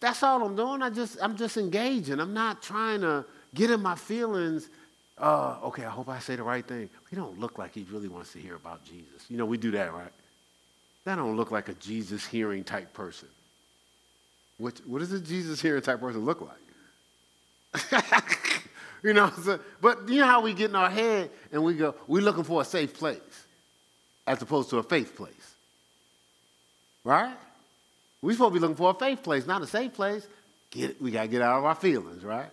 [0.00, 0.80] That's all I'm doing.
[0.80, 2.18] I just I'm just engaging.
[2.18, 4.68] I'm not trying to get in my feelings.
[5.18, 6.88] Uh, okay, I hope I say the right thing.
[7.10, 9.26] He don't look like he really wants to hear about Jesus.
[9.28, 10.12] You know, we do that, right?
[11.04, 13.28] That don't look like a Jesus hearing type person.
[14.58, 17.92] What, what does a Jesus hearing type person look like?
[19.02, 21.94] you know, so, but you know how we get in our head and we go,
[22.06, 23.18] we're looking for a safe place
[24.26, 25.54] as opposed to a faith place.
[27.04, 27.34] Right?
[28.20, 30.26] We're supposed to be looking for a faith place, not a safe place.
[30.70, 32.50] Get, we got to get out of our feelings, right?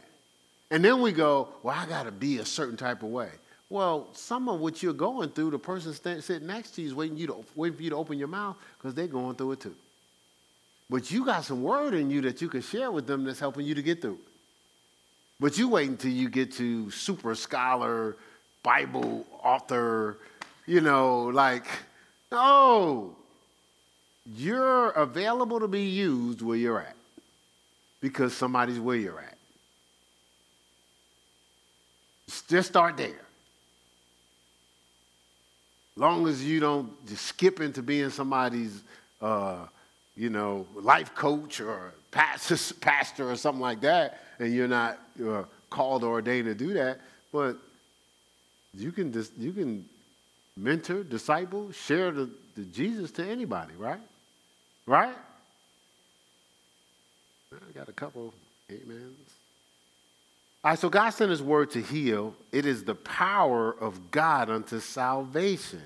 [0.71, 3.29] And then we go, well, I got to be a certain type of way.
[3.69, 6.93] Well, some of what you're going through, the person stand, sitting next to you is
[6.93, 9.59] waiting, you to, waiting for you to open your mouth because they're going through it
[9.59, 9.75] too.
[10.89, 13.65] But you got some word in you that you can share with them that's helping
[13.65, 14.17] you to get through.
[15.39, 18.17] But you wait until you get to super scholar,
[18.63, 20.17] Bible author,
[20.65, 21.65] you know, like,
[22.31, 23.15] no.
[24.35, 26.95] You're available to be used where you're at
[28.01, 29.38] because somebody's where you're at.
[32.47, 33.21] Just start there.
[35.95, 38.81] Long as you don't just skip into being somebody's,
[39.21, 39.65] uh,
[40.15, 46.03] you know, life coach or pastor, or something like that, and you're not uh, called
[46.03, 47.01] or ordained to do that,
[47.31, 47.57] but
[48.73, 49.85] you can just you can
[50.55, 53.99] mentor, disciple, share the, the Jesus to anybody, right?
[54.85, 55.15] Right?
[57.53, 58.33] I got a couple
[58.69, 59.38] amens.
[60.63, 62.35] Right, so God sent his word to heal.
[62.51, 65.83] It is the power of God unto salvation,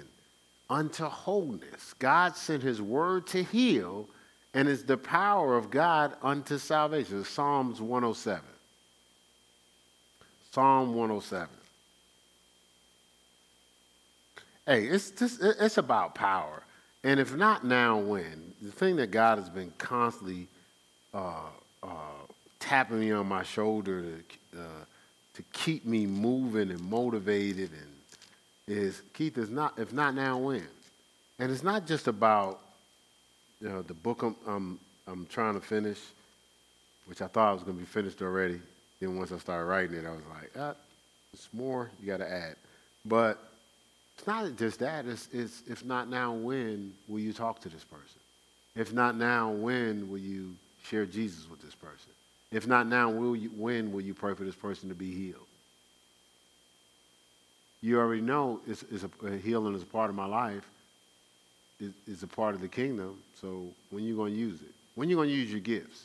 [0.70, 1.94] unto wholeness.
[2.00, 4.10] God sent his word to heal,
[4.56, 7.24] and it's the power of God unto salvation.
[7.24, 8.42] Psalms 107.
[10.52, 11.50] Psalm 107.
[14.66, 16.64] Hey, it's just it's about power.
[17.04, 18.54] And if not now, when?
[18.62, 20.48] The thing that God has been constantly
[21.14, 21.50] uh,
[21.84, 21.88] uh,
[22.64, 24.86] tapping me on my shoulder to, uh,
[25.34, 27.94] to keep me moving and motivated and
[28.68, 30.66] is Keith is not if not now when,
[31.40, 32.62] and it's not just about
[33.60, 36.00] you know the book I'm I'm, I'm trying to finish,
[37.06, 38.62] which I thought I was going to be finished already.
[39.02, 40.76] Then once I started writing it, I was like, ah,
[41.34, 42.56] it's more you got to add,
[43.04, 43.38] but
[44.18, 45.06] it's not just that.
[45.06, 48.22] It's, it's if not now when will you talk to this person?
[48.76, 50.56] If not now when will you
[50.86, 52.14] share Jesus with this person?
[52.54, 55.48] If not now, will you, when will you pray for this person to be healed?
[57.82, 60.64] You already know it's, it's a, healing is a part of my life.
[61.80, 63.18] It, it's a part of the kingdom.
[63.42, 64.72] So when you going to use it?
[64.94, 66.04] When you going to use your gifts?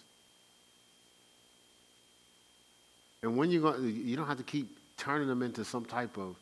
[3.23, 6.35] And when you going, you don't have to keep turning them into some type of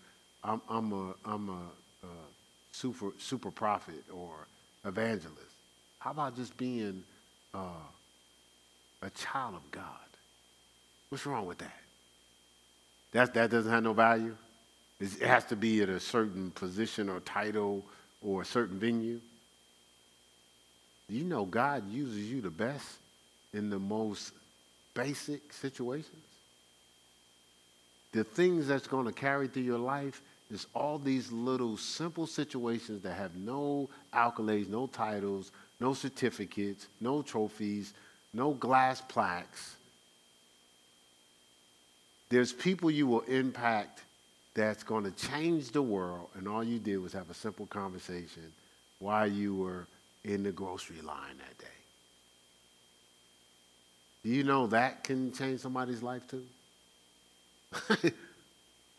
[0.45, 2.11] I'm, I'm a I'm a, a
[2.73, 4.47] super super prophet or
[4.85, 5.41] evangelist.
[5.99, 7.03] How about just being
[7.53, 7.87] uh,
[9.03, 9.85] a child of God.
[11.09, 11.81] What's wrong with that?
[13.13, 14.37] That, that doesn't have no value?
[15.01, 17.85] It has to be at a certain position or title
[18.23, 19.21] or a certain venue.
[21.09, 22.97] You know God uses you the best
[23.53, 24.33] in the most
[24.95, 26.25] basic situations.
[28.13, 33.03] The things that's going to carry through your life is all these little simple situations
[33.03, 37.93] that have no accolades, no titles, no certificates, no trophies,
[38.37, 39.77] no glass plaques.
[42.29, 44.03] There's people you will impact
[44.55, 48.53] that's going to change the world, and all you did was have a simple conversation
[48.99, 49.87] while you were
[50.25, 51.65] in the grocery line that day.
[54.25, 56.45] Do you know that can change somebody's life too?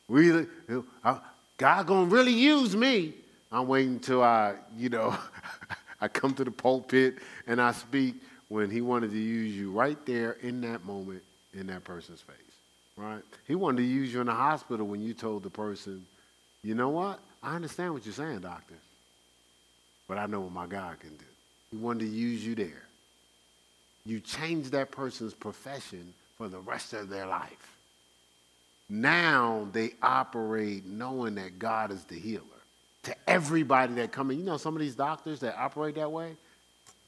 [0.08, 0.46] we,
[1.04, 1.20] uh,
[1.58, 3.14] God gonna really use me.
[3.52, 5.18] I'm waiting until I, you know,
[6.02, 8.16] I come to the pulpit and I speak
[8.50, 11.22] when he wanted to use you right there in that moment
[11.54, 12.36] in that person's face,
[12.96, 13.22] right?
[13.48, 16.06] He wanted to use you in the hospital when you told the person,
[16.64, 17.20] you know what?
[17.44, 18.76] I understand what you're saying, doctor,
[20.08, 21.26] but I know what my God can do.
[21.72, 22.84] He wanted to use you there.
[24.06, 27.76] You changed that person's profession for the rest of their life.
[28.90, 32.44] Now they operate knowing that God is the healer.
[33.04, 36.36] To everybody that come in, you know, some of these doctors that operate that way,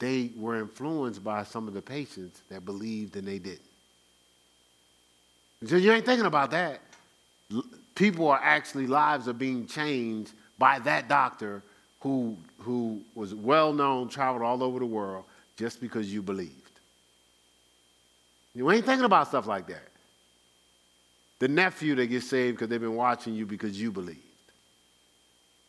[0.00, 3.60] they were influenced by some of the patients that believed and they didn't.
[5.66, 6.80] So you ain't thinking about that.
[7.94, 11.62] People are actually, lives are being changed by that doctor
[12.00, 15.24] who, who was well known, traveled all over the world
[15.58, 16.54] just because you believed.
[18.54, 19.88] You ain't thinking about stuff like that.
[21.40, 24.18] The nephew that gets saved because they've been watching you because you believed.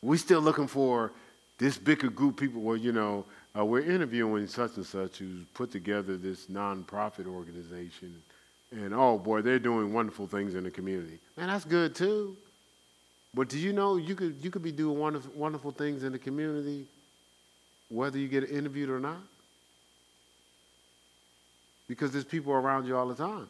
[0.01, 1.11] We still looking for
[1.57, 3.25] this bigger group people where, you know,
[3.57, 8.21] uh, we're interviewing such and such who's put together this nonprofit organization.
[8.71, 11.19] And oh boy, they're doing wonderful things in the community.
[11.35, 12.37] Man, that's good too.
[13.33, 16.19] But do you know you could, you could be doing wonderful, wonderful things in the
[16.19, 16.85] community
[17.89, 19.21] whether you get interviewed or not?
[21.89, 23.49] Because there's people around you all the time,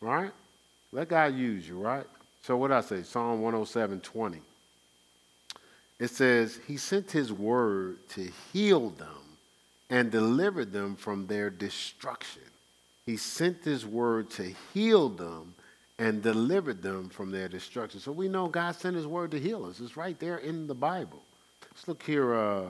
[0.00, 0.30] right?
[0.92, 2.06] Let God use you, right?
[2.42, 4.40] So what I say, Psalm 107, 20
[6.04, 9.08] it says, He sent His word to heal them
[9.90, 12.42] and deliver them from their destruction.
[13.06, 15.54] He sent His word to heal them
[15.98, 18.00] and delivered them from their destruction.
[18.00, 19.80] So we know God sent His word to heal us.
[19.80, 21.22] It's right there in the Bible.
[21.72, 22.66] Let's look here, uh,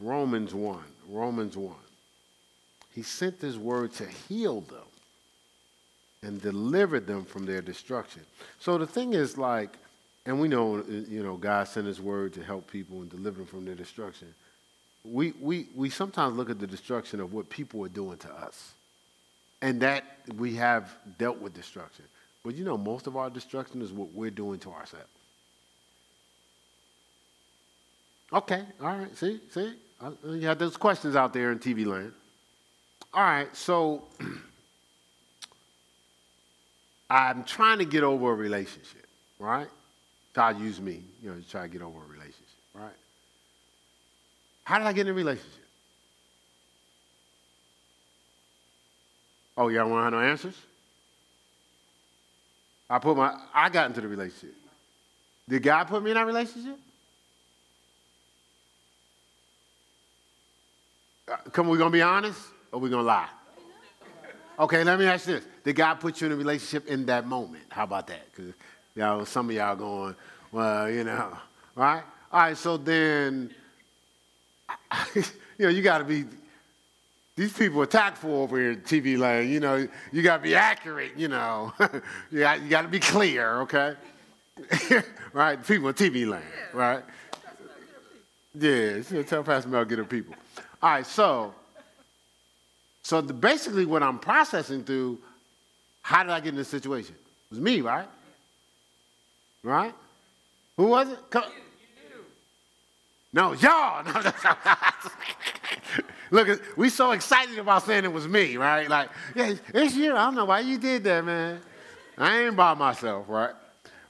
[0.00, 0.82] Romans 1.
[1.08, 1.74] Romans 1.
[2.94, 4.78] He sent his word to heal them
[6.22, 8.22] and deliver them from their destruction.
[8.58, 9.78] So the thing is like,
[10.24, 13.38] and we know, uh, you know, God sent his word to help people and deliver
[13.38, 14.32] them from their destruction.
[15.04, 18.72] We, we, we sometimes look at the destruction of what people are doing to us.
[19.60, 20.04] And that
[20.36, 22.04] we have dealt with destruction.
[22.44, 25.06] But you know, most of our destruction is what we're doing to ourselves.
[28.32, 29.74] Okay, all right, see, see?
[30.24, 32.12] You have those questions out there in TV land.
[33.12, 34.04] All right, so
[37.10, 39.06] I'm trying to get over a relationship,
[39.38, 39.68] right?
[40.32, 42.92] God used me, you know, to try to get over a relationship, right?
[44.64, 45.62] How did I get in a relationship?
[49.56, 50.56] Oh, y'all want to know answers?
[52.88, 54.54] I put my, I got into the relationship.
[55.48, 56.78] Did God put me in that relationship?
[61.28, 63.28] Uh, come, we gonna be honest, or we gonna lie?
[64.58, 67.26] Okay, let me ask you this: Did God put you in a relationship in that
[67.26, 67.64] moment?
[67.70, 68.30] How about that?
[68.30, 68.52] Because
[68.94, 70.14] y'all, some of y'all going,
[70.50, 71.36] well, you know,
[71.74, 72.02] right?
[72.32, 73.50] All right, so then,
[75.14, 75.22] you
[75.58, 76.24] know, you got to be.
[77.34, 79.50] These people are tactful over here at TV land.
[79.50, 81.12] You know, you got to be accurate.
[81.16, 81.72] You know,
[82.30, 83.62] you got you got to be clear.
[83.62, 83.94] Okay,
[85.32, 85.66] right?
[85.66, 87.02] People at TV land, right?
[88.54, 90.34] Yeah, so tell Pastor Mel get her people.
[90.82, 91.54] All right, so
[93.02, 95.18] so the, basically what I'm processing through,
[96.02, 97.14] how did I get in this situation?
[97.14, 98.08] It was me, right?
[99.62, 99.94] Right?
[100.76, 101.18] Who was it?
[101.30, 101.44] Come.
[103.32, 104.04] No, y'all.
[106.30, 108.88] Look, we so excited about saying it was me, right?
[108.88, 110.14] Like, yeah, it's you.
[110.14, 111.60] I don't know why you did that, man.
[112.18, 113.54] I ain't by myself, right?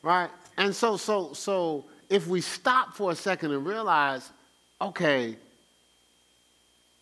[0.02, 0.30] Right?
[0.56, 4.30] And so, so, so, if we stop for a second and realize,
[4.80, 5.36] okay,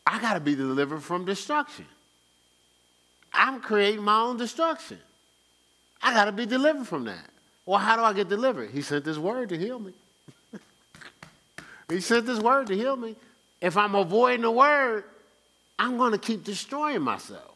[0.07, 1.86] I got to be delivered from destruction.
[3.32, 4.98] I'm creating my own destruction.
[6.03, 7.30] I got to be delivered from that.
[7.70, 8.72] Well, how do I get delivered?
[8.72, 9.92] He sent this word to heal me.
[11.88, 13.14] he sent this word to heal me.
[13.60, 15.04] If I'm avoiding the word,
[15.78, 17.54] I'm going to keep destroying myself.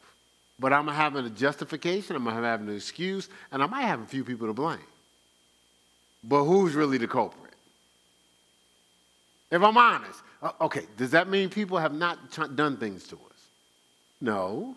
[0.60, 4.22] But I'm having a justification, I'm having an excuse, and I might have a few
[4.22, 4.78] people to blame.
[6.22, 7.54] But who's really the culprit?
[9.50, 13.48] If I'm honest, uh, okay, does that mean people have not done things to us?
[14.20, 14.76] No.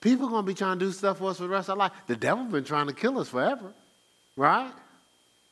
[0.00, 1.72] People are going to be trying to do stuff for us for the rest of
[1.72, 1.92] our life.
[2.06, 3.72] The devil's been trying to kill us forever,
[4.36, 4.72] right?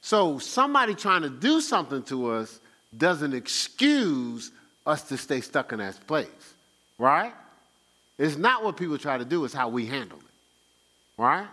[0.00, 2.60] So somebody trying to do something to us
[2.96, 4.50] doesn't excuse
[4.86, 6.54] us to stay stuck in that place,
[6.98, 7.32] right?
[8.16, 11.46] It's not what people try to do, it's how we handle it, right?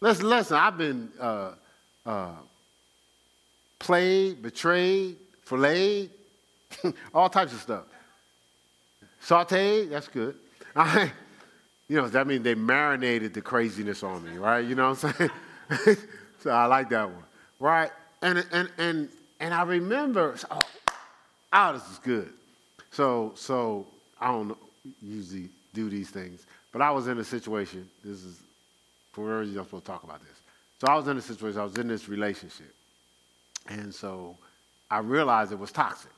[0.00, 1.52] Listen, listen, I've been uh,
[2.06, 2.32] uh,
[3.78, 6.10] played, betrayed, filleted,
[7.14, 7.84] all types of stuff.
[9.22, 10.34] Sauteed, that's good.
[11.90, 14.64] you know, that means they marinated the craziness on me, right?
[14.64, 15.30] You know what I'm
[15.76, 15.96] saying?
[16.38, 17.24] so I like that one,
[17.58, 17.90] right?
[18.22, 19.08] And and and
[19.40, 20.60] and I remember, oh,
[21.52, 22.32] oh, this is good.
[22.92, 23.88] So so
[24.20, 24.56] I don't
[25.02, 27.90] usually do these things, but I was in a situation.
[28.04, 28.38] This is
[29.10, 30.38] for whatever you're supposed to talk about this.
[30.80, 31.58] So I was in a situation.
[31.58, 32.72] I was in this relationship,
[33.68, 34.36] and so
[34.92, 36.12] I realized it was toxic.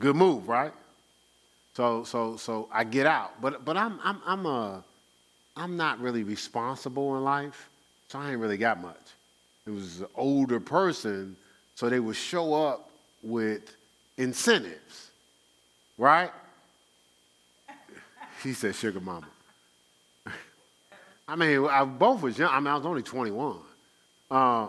[0.00, 0.72] Good move, right?
[1.74, 4.82] So so so I get out, but but I'm I'm I'm a
[5.56, 7.68] I'm not really responsible in life,
[8.08, 8.96] so I ain't really got much.
[9.66, 11.36] It was an older person,
[11.74, 12.90] so they would show up
[13.22, 13.74] with
[14.18, 15.10] incentives,
[15.96, 16.30] right?
[18.42, 19.26] He said, "Sugar mama."
[21.28, 22.52] I mean, I both was young.
[22.52, 23.56] I mean, I was only 21.
[24.30, 24.68] Uh,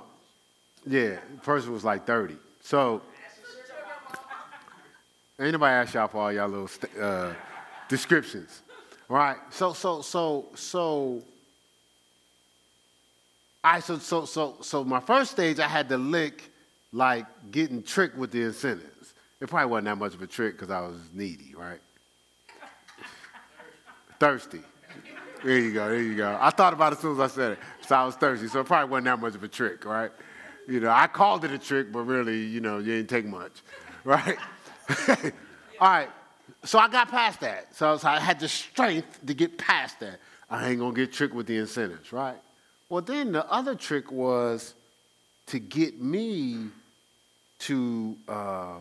[0.88, 2.38] yeah, person was like 30.
[2.62, 3.02] So
[5.40, 6.70] Ain't nobody ask y'all for all y'all little
[7.02, 7.34] uh,
[7.90, 8.62] descriptions.
[9.08, 9.38] Right?
[9.52, 11.24] So, so, so, so,
[13.64, 16.52] I so so so so my first stage I had to lick
[16.92, 19.16] like getting tricked with the incentives.
[19.42, 21.80] It probably wasn't that much of a trick because I was needy, right?
[24.20, 24.62] thirsty.
[25.44, 26.38] There you go, there you go.
[26.40, 27.60] I thought about it as soon as I said it.
[27.88, 28.48] So I was thirsty.
[28.48, 30.12] So it probably wasn't that much of a trick, right?
[30.68, 33.62] You know, I called it a trick, but really, you know, you didn't take much,
[34.04, 34.38] right?
[35.10, 36.10] All right.
[36.64, 37.76] So I got past that.
[37.76, 40.20] So, so I had the strength to get past that.
[40.50, 42.38] I ain't gonna get tricked with the incentives, right?
[42.90, 44.76] Well, then the other trick was
[45.48, 46.68] to get me
[47.60, 48.78] to uh,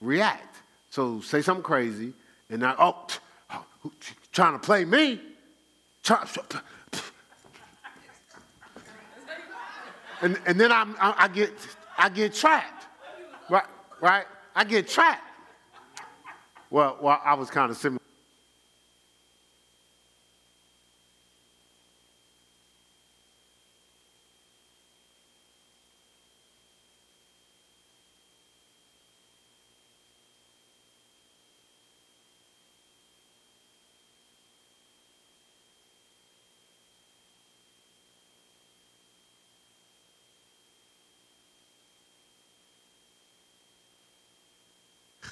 [0.00, 0.56] react.
[0.90, 2.12] So say something crazy,
[2.50, 3.06] and I oh,
[3.52, 3.64] oh
[4.32, 5.20] trying to play me,
[6.02, 6.24] try,
[10.22, 11.52] and and then I'm, I, I get
[11.98, 12.86] I get trapped,
[13.50, 13.66] right?
[14.00, 14.26] Right?
[14.54, 15.22] I get trapped.
[16.74, 18.00] Well, well I was kind of similar.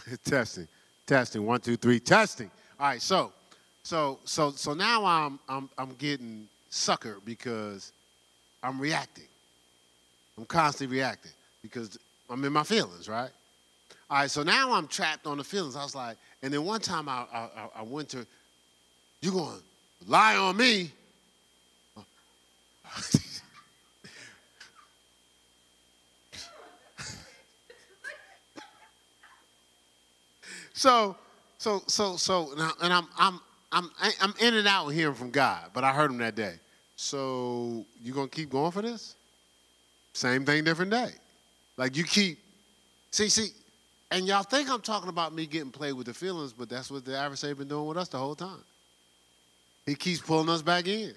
[0.24, 0.68] testing
[1.06, 1.44] testing.
[1.44, 2.00] One, two, three.
[2.00, 2.50] Testing.
[2.78, 3.02] All right.
[3.02, 3.32] So,
[3.82, 7.92] so, so, so now I'm I'm I'm getting suckered because
[8.62, 9.24] I'm reacting.
[10.38, 11.32] I'm constantly reacting
[11.62, 11.98] because
[12.30, 13.30] I'm in my feelings, right?
[14.10, 14.30] All right.
[14.30, 15.76] So now I'm trapped on the feelings.
[15.76, 18.26] I was like, and then one time I I, I went to,
[19.20, 20.90] you going to lie on me?
[30.82, 31.14] So,
[31.58, 33.88] so, so, so, now, and I'm, I'm, I'm,
[34.20, 36.56] I'm in and out hearing from God, but I heard him that day.
[36.96, 39.14] So, you gonna keep going for this?
[40.12, 41.10] Same thing, different day.
[41.76, 42.40] Like you keep,
[43.12, 43.50] see, see,
[44.10, 47.04] and y'all think I'm talking about me getting played with the feelings, but that's what
[47.04, 48.64] the adversary been doing with us the whole time.
[49.86, 51.14] He keeps pulling us back in.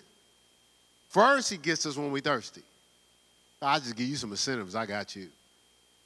[1.09, 2.61] First, he gets us when we thirsty.
[3.63, 4.75] I just give you some incentives.
[4.75, 5.29] I got you.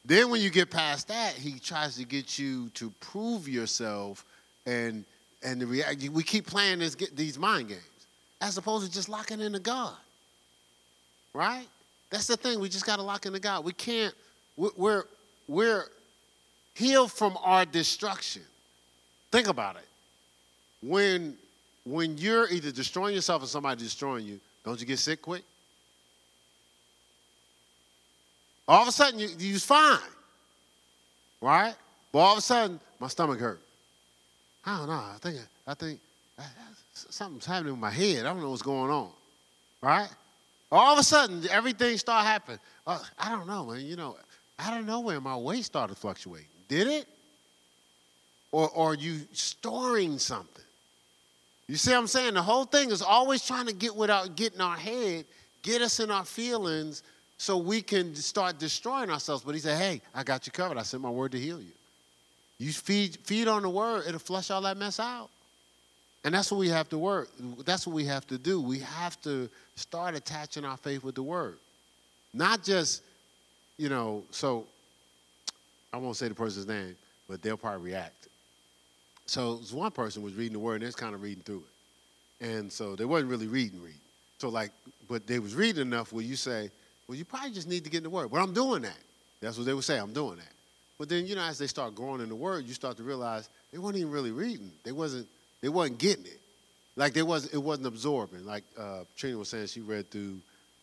[0.10, 4.26] Then when you get past that, he tries to get you to prove yourself
[4.66, 5.06] and
[5.44, 6.02] and the react.
[6.10, 8.08] We keep playing this, these mind games
[8.42, 9.94] as opposed to just locking into God.
[11.32, 11.68] Right?
[12.10, 12.60] That's the thing.
[12.60, 13.64] We just got to lock into God.
[13.64, 14.16] We can't.
[14.58, 15.04] We're
[15.48, 15.86] we're
[16.74, 18.42] healed from our destruction.
[19.32, 19.88] Think about it.
[20.82, 21.38] When
[21.86, 25.44] when you're either destroying yourself or somebody destroying you, don't you get sick quick?
[28.70, 29.98] All of a sudden, you, you're fine,
[31.42, 31.74] right?
[32.12, 33.60] But all of a sudden, my stomach hurt.
[34.64, 34.94] I don't know.
[34.94, 36.00] I think I think
[36.94, 38.28] something's happening with my head.
[38.28, 39.10] I don't know what's going on,
[39.82, 40.08] right?
[40.72, 42.60] All of a sudden, everything started happening.
[42.86, 43.84] Uh, I don't know, man.
[43.84, 44.18] You know,
[44.60, 46.46] I don't know where my weight started fluctuating.
[46.68, 47.08] Did it?
[48.52, 50.64] Or, or are you storing something?
[51.68, 52.36] You see what I'm saying?
[52.36, 55.26] The whole thing is always trying to get without getting our head,
[55.64, 57.02] get us in our feelings,
[57.40, 59.44] so we can start destroying ourselves.
[59.44, 60.78] But he said, Hey, I got you covered.
[60.78, 61.72] I sent my word to heal you.
[62.58, 65.30] You feed, feed on the word, it'll flush all that mess out.
[66.26, 67.30] And that's what we have to work.
[67.64, 68.60] That's what we have to do.
[68.62, 71.58] We have to start attaching our faith with the word.
[72.34, 73.04] Not just,
[73.78, 74.68] you know, so
[75.94, 76.98] I won't say the person's name,
[77.30, 78.28] but they'll probably react.
[79.28, 81.64] So this one person was reading the word and they're kind of reading through
[82.42, 82.46] it.
[82.46, 84.02] And so they wasn't really reading, reading.
[84.40, 84.72] So like,
[85.08, 86.70] but they was reading enough where you say,
[87.10, 88.30] well, you probably just need to get in the Word.
[88.30, 88.98] But I'm doing that.
[89.42, 89.98] That's what they would say.
[89.98, 90.52] I'm doing that.
[91.00, 93.50] But then, you know, as they start growing in the Word, you start to realize
[93.72, 94.72] they weren't even really reading.
[94.84, 95.28] They wasn't.
[95.60, 96.40] They wasn't getting it.
[96.96, 97.56] Like they wasn't.
[97.56, 98.46] It wasn't absorbing.
[98.46, 100.38] Like uh, Trina was saying, she read through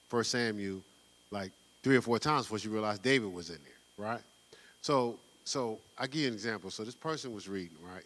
[0.08, 0.82] First Samuel
[1.30, 1.52] like
[1.84, 4.06] three or four times before she realized David was in there.
[4.08, 4.20] Right.
[4.82, 6.70] So, so I give you an example.
[6.70, 8.04] So this person was reading, right,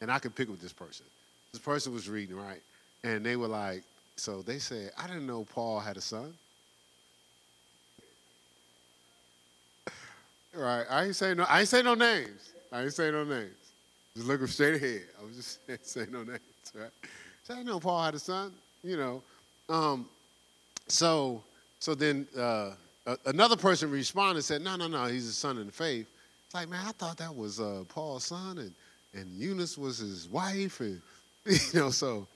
[0.00, 1.04] and I could pick with this person.
[1.52, 2.62] This person was reading, right,
[3.04, 3.82] and they were like,
[4.16, 6.32] so they said, I didn't know Paul had a son.
[10.54, 10.84] Right.
[10.90, 11.44] I ain't say no.
[11.44, 12.52] I ain't say no names.
[12.70, 13.54] I ain't say no names.
[14.14, 15.02] Just looking straight ahead.
[15.20, 16.40] I was just saying no names.
[16.74, 16.90] Right.
[17.44, 18.52] So I know Paul had a son.
[18.82, 19.22] You know.
[19.68, 20.06] Um,
[20.88, 21.42] so
[21.78, 22.72] so then uh,
[23.26, 25.06] another person responded and said, No, no, no.
[25.06, 26.06] He's a son in the faith.
[26.46, 28.72] It's like, man, I thought that was uh, Paul's son, and
[29.14, 31.00] and Eunice was his wife, and
[31.46, 31.90] you know.
[31.90, 32.26] So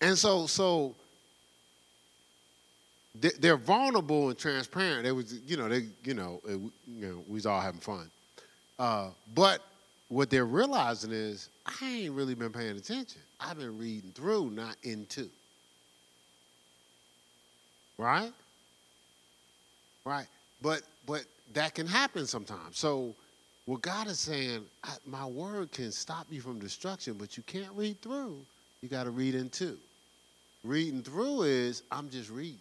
[0.00, 0.94] and so so
[3.14, 5.04] they're vulnerable and transparent.
[5.04, 8.10] They was, you know, they, you know, it, you know, we was all having fun.
[8.78, 9.62] Uh, but
[10.08, 13.20] what they're realizing is, I ain't really been paying attention.
[13.40, 15.28] I've been reading through, not into.
[17.98, 18.32] Right?
[20.04, 20.26] Right.
[20.62, 21.24] But but
[21.54, 22.78] that can happen sometimes.
[22.78, 23.14] So
[23.66, 24.64] what God is saying,
[25.06, 28.38] my word can stop you from destruction, but you can't read through.
[28.82, 29.76] You got to read into.
[30.64, 32.58] Reading through is I'm just reading.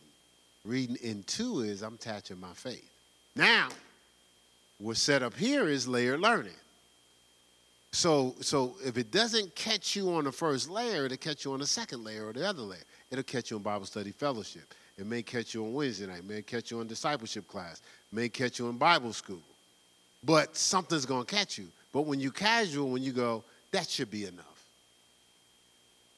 [0.65, 2.89] Reading into is I'm attaching my faith.
[3.35, 3.69] Now,
[4.77, 6.53] what's set up here is layer learning.
[7.91, 11.59] So, so if it doesn't catch you on the first layer, it'll catch you on
[11.59, 12.79] the second layer or the other layer.
[13.09, 14.73] It'll catch you in Bible study fellowship.
[14.97, 16.19] It may catch you on Wednesday night.
[16.19, 17.81] It may catch you on discipleship class.
[18.11, 19.41] It may catch you in Bible school.
[20.23, 21.67] But something's to catch you.
[21.93, 24.45] But when you casual, when you go, that should be enough.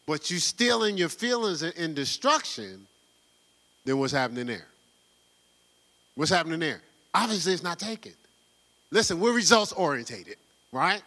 [0.07, 2.87] But you still in your feelings and in destruction,
[3.85, 4.67] then what's happening there?
[6.15, 6.81] What's happening there?
[7.13, 8.13] Obviously, it's not taken.
[8.91, 10.35] Listen, we're results orientated,
[10.71, 11.01] right?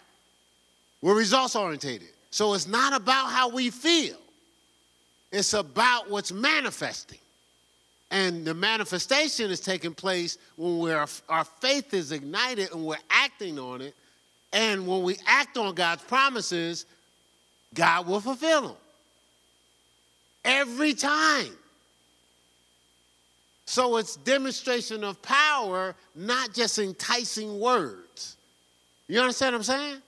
[1.03, 2.09] We're results orientated.
[2.31, 4.17] So it's not about how we feel,
[5.31, 7.19] it's about what's manifesting.
[8.11, 13.59] And the manifestation is taking place when we're, our faith is ignited and we're acting
[13.59, 13.95] on it.
[14.53, 16.87] And when we act on God's promises,
[17.73, 18.77] God will fulfill them.
[20.45, 21.51] Every time.
[23.67, 28.37] So it's demonstration of power, not just enticing words.
[29.09, 30.03] You understand what I'm saying?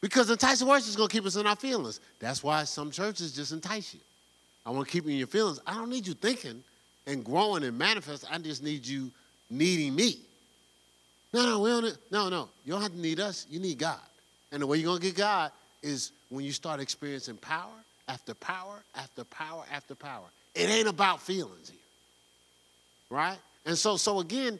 [0.00, 2.00] Because enticing words is going to keep us in our feelings.
[2.20, 4.00] That's why some churches just entice you.
[4.64, 5.60] I want to keep you in your feelings.
[5.66, 6.62] I don't need you thinking
[7.06, 8.28] and growing and manifesting.
[8.32, 9.10] I just need you
[9.50, 10.18] needing me.
[11.32, 11.98] No, no, we don't.
[12.10, 12.48] No, no.
[12.64, 13.46] You don't have to need us.
[13.50, 14.00] You need God.
[14.52, 15.52] And the way you're going to get God
[15.82, 17.68] is when you start experiencing power
[18.08, 20.24] after power after power after power.
[20.54, 21.79] It ain't about feelings here.
[23.10, 23.38] Right?
[23.66, 24.58] And so, so again,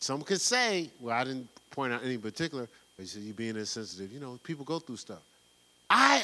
[0.00, 3.56] some could say, well, I didn't point out any particular, but you said you being
[3.56, 4.12] insensitive.
[4.12, 5.22] You know, people go through stuff.
[5.88, 6.22] I,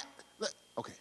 [0.76, 0.92] okay.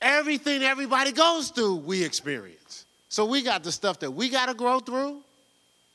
[0.00, 2.86] Everything everybody goes through, we experience.
[3.08, 5.20] So we got the stuff that we got to grow through,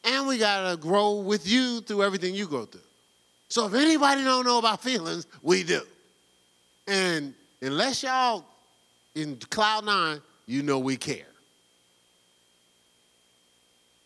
[0.03, 2.81] and we got to grow with you through everything you go through.
[3.47, 5.81] So if anybody don't know about feelings, we do.
[6.87, 8.43] And unless y'all
[9.15, 11.25] in cloud nine, you know we care.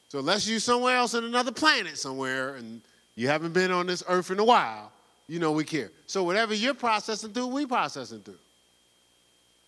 [0.09, 2.81] So unless you're somewhere else in another planet somewhere and
[3.15, 4.91] you haven't been on this earth in a while,
[5.27, 5.91] you know we care.
[6.07, 8.39] So whatever you're processing through, we processing through.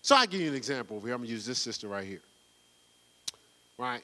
[0.01, 1.13] So I'll give you an example over here.
[1.15, 2.21] I'm gonna use this sister right here.
[3.77, 4.01] Right?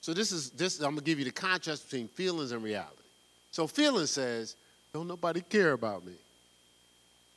[0.00, 2.94] So this is this, I'm gonna give you the contrast between feelings and reality.
[3.50, 4.54] So feelings says,
[4.94, 6.12] don't nobody care about me.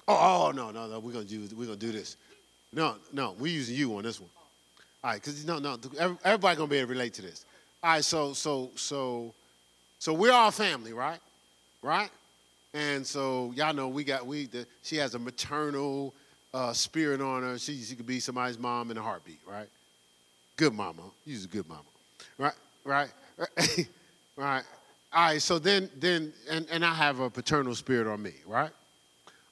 [0.07, 2.17] Oh, oh no, no, no, we're gonna do we're gonna do this.
[2.71, 4.29] No, no, we're using you on this one.
[5.03, 5.77] All right, because no, no,
[6.23, 7.45] everybody gonna be able to relate to this.
[7.83, 9.33] All right, so so so
[9.99, 11.19] so we're all family, right?
[11.81, 12.09] Right?
[12.73, 16.13] And so y'all know we got we the, she has a maternal
[16.53, 17.59] uh, spirit on her.
[17.59, 19.67] She she could be somebody's mom in a heartbeat, right?
[20.55, 21.01] Good mama.
[21.25, 21.83] She's a good mama.
[22.37, 22.53] Right?
[22.85, 23.09] Right?
[24.37, 24.63] right.
[25.11, 28.71] All right, so then then and, and I have a paternal spirit on me, right?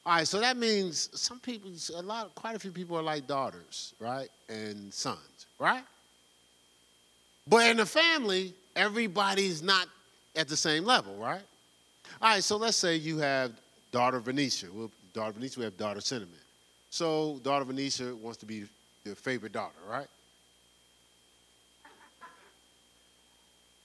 [0.06, 3.28] All right, so that means some people, a lot, quite a few people are like
[3.28, 5.84] daughters, right, and sons, right?
[7.48, 9.88] But in the family, everybody's not
[10.36, 11.42] at the same level, right?
[12.22, 13.52] All right, so let's say you have
[13.92, 14.68] daughter Venetia.
[14.72, 16.36] Well, daughter Venetia, we have daughter Cinnamon.
[16.90, 18.66] So daughter Venetia wants to be
[19.04, 20.08] your favorite daughter, right?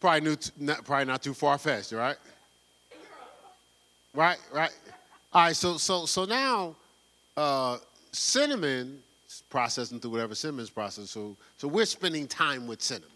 [0.00, 2.16] Probably, new, not, probably not too far fetched, right?
[4.14, 4.70] Right, right.
[5.32, 6.74] All right, so so so now
[7.36, 7.78] uh,
[8.12, 9.02] cinnamon
[9.50, 11.06] processing through whatever cinnamon's processing.
[11.06, 13.15] So so we're spending time with cinnamon?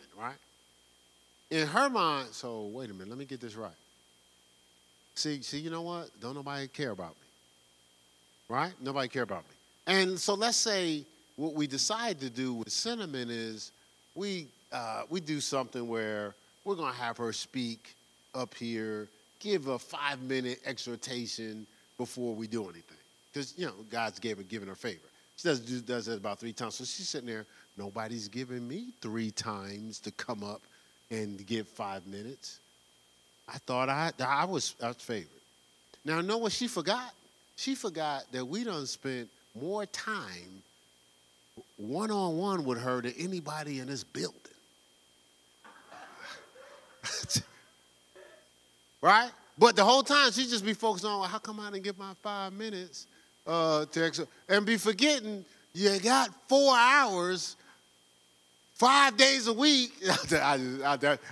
[1.51, 3.73] In her mind, so wait a minute, let me get this right.
[5.15, 6.09] See, see, you know what?
[6.21, 7.27] Don't nobody care about me.
[8.49, 8.73] Right?
[8.81, 9.55] Nobody care about me.
[9.87, 11.05] And so let's say
[11.37, 13.73] what we decide to do with cinnamon is
[14.15, 17.95] we uh, we do something where we're gonna have her speak
[18.35, 19.09] up here,
[19.41, 21.67] give a five minute exhortation
[21.99, 22.97] before we do anything.
[23.33, 24.99] Because, you know, God's gave her, given her favor.
[25.37, 26.75] She does, does that about three times.
[26.75, 27.47] So she's sitting there,
[27.77, 30.61] nobody's giving me three times to come up
[31.11, 32.61] and give five minutes.
[33.49, 35.29] I thought I, I was, I favored.
[36.05, 37.13] Now, know what she forgot?
[37.57, 39.29] She forgot that we done spent
[39.61, 40.63] more time
[41.77, 44.39] one on one with her than anybody in this building.
[49.03, 49.31] right?
[49.59, 52.15] But the whole time she just be focused on how come I didn't get my
[52.23, 53.07] five minutes
[53.47, 57.57] uh, to exercise, and be forgetting you got four hours,
[58.81, 59.93] five days a week.
[60.33, 60.59] I,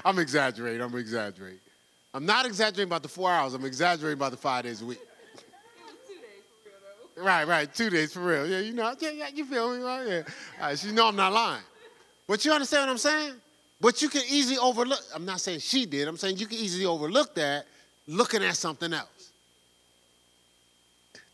[0.05, 0.83] am exaggerating.
[0.83, 1.61] I'm exaggerating.
[2.13, 3.55] I'm not exaggerating about the four hours.
[3.55, 5.01] I'm exaggerating about the five days a week.
[7.21, 8.47] Right, right, two days for real.
[8.47, 10.07] Yeah, you know, yeah, yeah you feel me, right?
[10.07, 10.23] Yeah.
[10.61, 11.65] All right, you know I'm not lying.
[12.29, 13.33] But you understand what I'm saying?
[13.81, 15.01] But you can easily overlook.
[15.13, 16.07] I'm not saying she did.
[16.07, 17.67] I'm saying you can easily overlook that
[18.07, 19.33] looking at something else.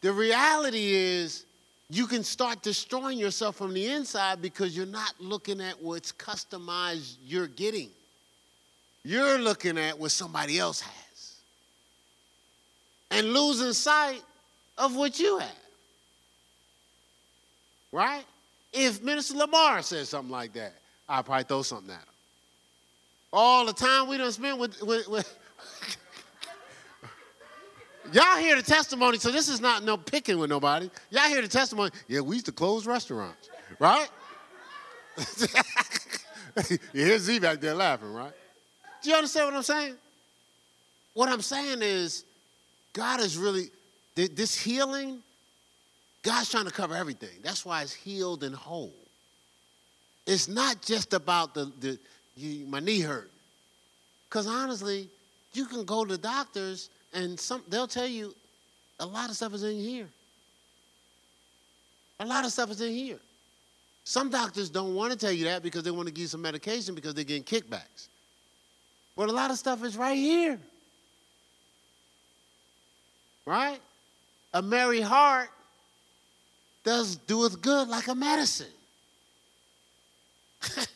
[0.01, 1.45] The reality is,
[1.91, 7.17] you can start destroying yourself from the inside because you're not looking at what's customized
[7.25, 7.91] you're getting.
[9.05, 11.37] You're looking at what somebody else has
[13.11, 14.23] and losing sight
[14.79, 15.59] of what you have.
[17.93, 18.25] Right?
[18.73, 20.75] If Minister Lamar says something like that,
[21.09, 22.09] I'll probably throw something at him.
[23.33, 25.39] All the time we don't spend with, with, with
[28.15, 30.89] Y'all hear the testimony, so this is not no picking with nobody.
[31.11, 31.91] Y'all hear the testimony.
[32.07, 33.51] Yeah, we used to close restaurants,
[33.81, 34.07] right?
[36.71, 38.31] you hear Z back there laughing, right?
[39.03, 39.95] Do you understand what I'm saying?
[41.15, 42.25] What I'm saying is,
[42.93, 43.71] God is really,
[44.15, 45.19] this healing,
[46.23, 47.41] God's trying to cover everything.
[47.43, 48.95] That's why it's healed and whole.
[50.25, 51.99] It's not just about the, the
[52.37, 53.33] you, my knee hurt.
[54.29, 55.09] Because honestly,
[55.53, 58.35] you can go to doctors and some, they'll tell you
[59.01, 60.09] a lot of stuff is in here.
[62.21, 63.19] A lot of stuff is in here.
[64.05, 66.43] Some doctors don't want to tell you that because they want to give you some
[66.43, 68.09] medication because they're getting kickbacks.
[69.17, 70.59] But a lot of stuff is right here.
[73.47, 73.81] Right?
[74.55, 75.51] a merry heart
[76.85, 78.67] does doeth good like a medicine.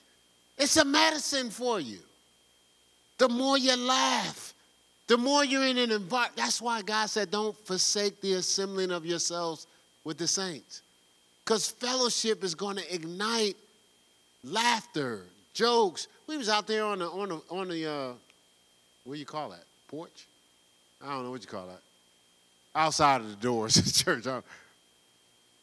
[0.58, 1.98] it's a medicine for you.
[3.18, 4.47] The more you laugh,
[5.08, 6.36] the more you're in an environment.
[6.36, 9.66] That's why God said, don't forsake the assembling of yourselves
[10.04, 10.82] with the saints.
[11.44, 13.56] Because fellowship is going to ignite
[14.44, 15.24] laughter,
[15.54, 16.06] jokes.
[16.26, 18.12] We was out there on the on the on the uh,
[19.04, 19.64] what do you call that?
[19.88, 20.26] Porch?
[21.02, 21.80] I don't know what you call that.
[22.74, 24.26] Outside of the doors of the church.
[24.26, 24.42] Uh,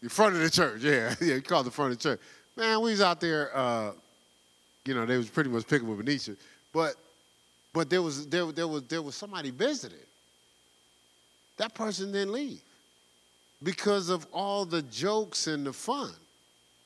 [0.01, 1.15] the front of the church, yeah.
[1.21, 2.19] Yeah, you call it the front of the church.
[2.55, 3.91] Man, we was out there, uh,
[4.85, 6.35] you know, they was pretty much picking with Venetia.
[6.73, 6.95] But
[7.75, 9.97] but there was there, there was there was somebody visiting.
[11.57, 12.61] That person didn't leave
[13.61, 16.11] because of all the jokes and the fun.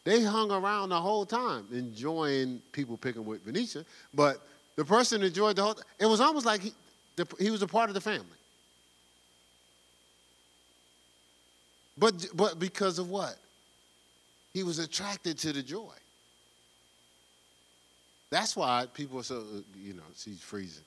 [0.04, 3.86] They hung around the whole time, enjoying people picking with Venetia.
[4.16, 4.42] But
[4.76, 5.80] the person enjoyed the whole.
[6.00, 6.74] It was almost like he,
[7.16, 8.26] the, he was a part of the family.
[12.00, 13.36] But but because of what?
[14.54, 15.94] He was attracted to the joy.
[18.32, 20.84] That's why people are so uh, you know she's freezing.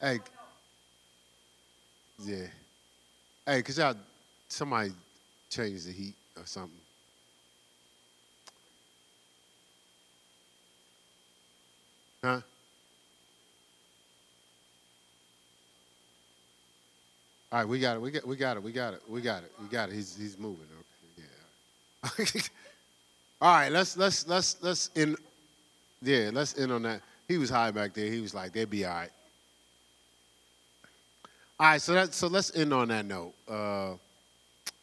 [0.00, 0.18] Hey.
[2.22, 2.46] Yeah.
[3.46, 3.94] Hey, could y'all
[4.48, 4.92] somebody
[5.50, 6.80] change the heat or something?
[12.24, 12.40] Huh?
[17.52, 18.00] All right, we got it.
[18.00, 18.62] We got we got it.
[18.62, 19.02] We got it.
[19.08, 19.52] We got it.
[19.62, 19.94] We got it.
[19.94, 20.66] He's he's moving.
[22.04, 22.24] Okay.
[22.38, 22.40] Yeah.
[23.40, 25.14] All right, let's let's let's let's in
[26.02, 27.02] yeah, let's end on that.
[27.28, 28.10] He was high back there.
[28.10, 29.10] He was like, they'd be all right.
[31.58, 33.34] All right, so that so let's end on that note.
[33.48, 33.94] Uh,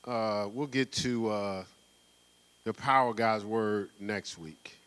[0.06, 1.64] uh, we'll get to uh,
[2.64, 4.78] the power of God's word next week.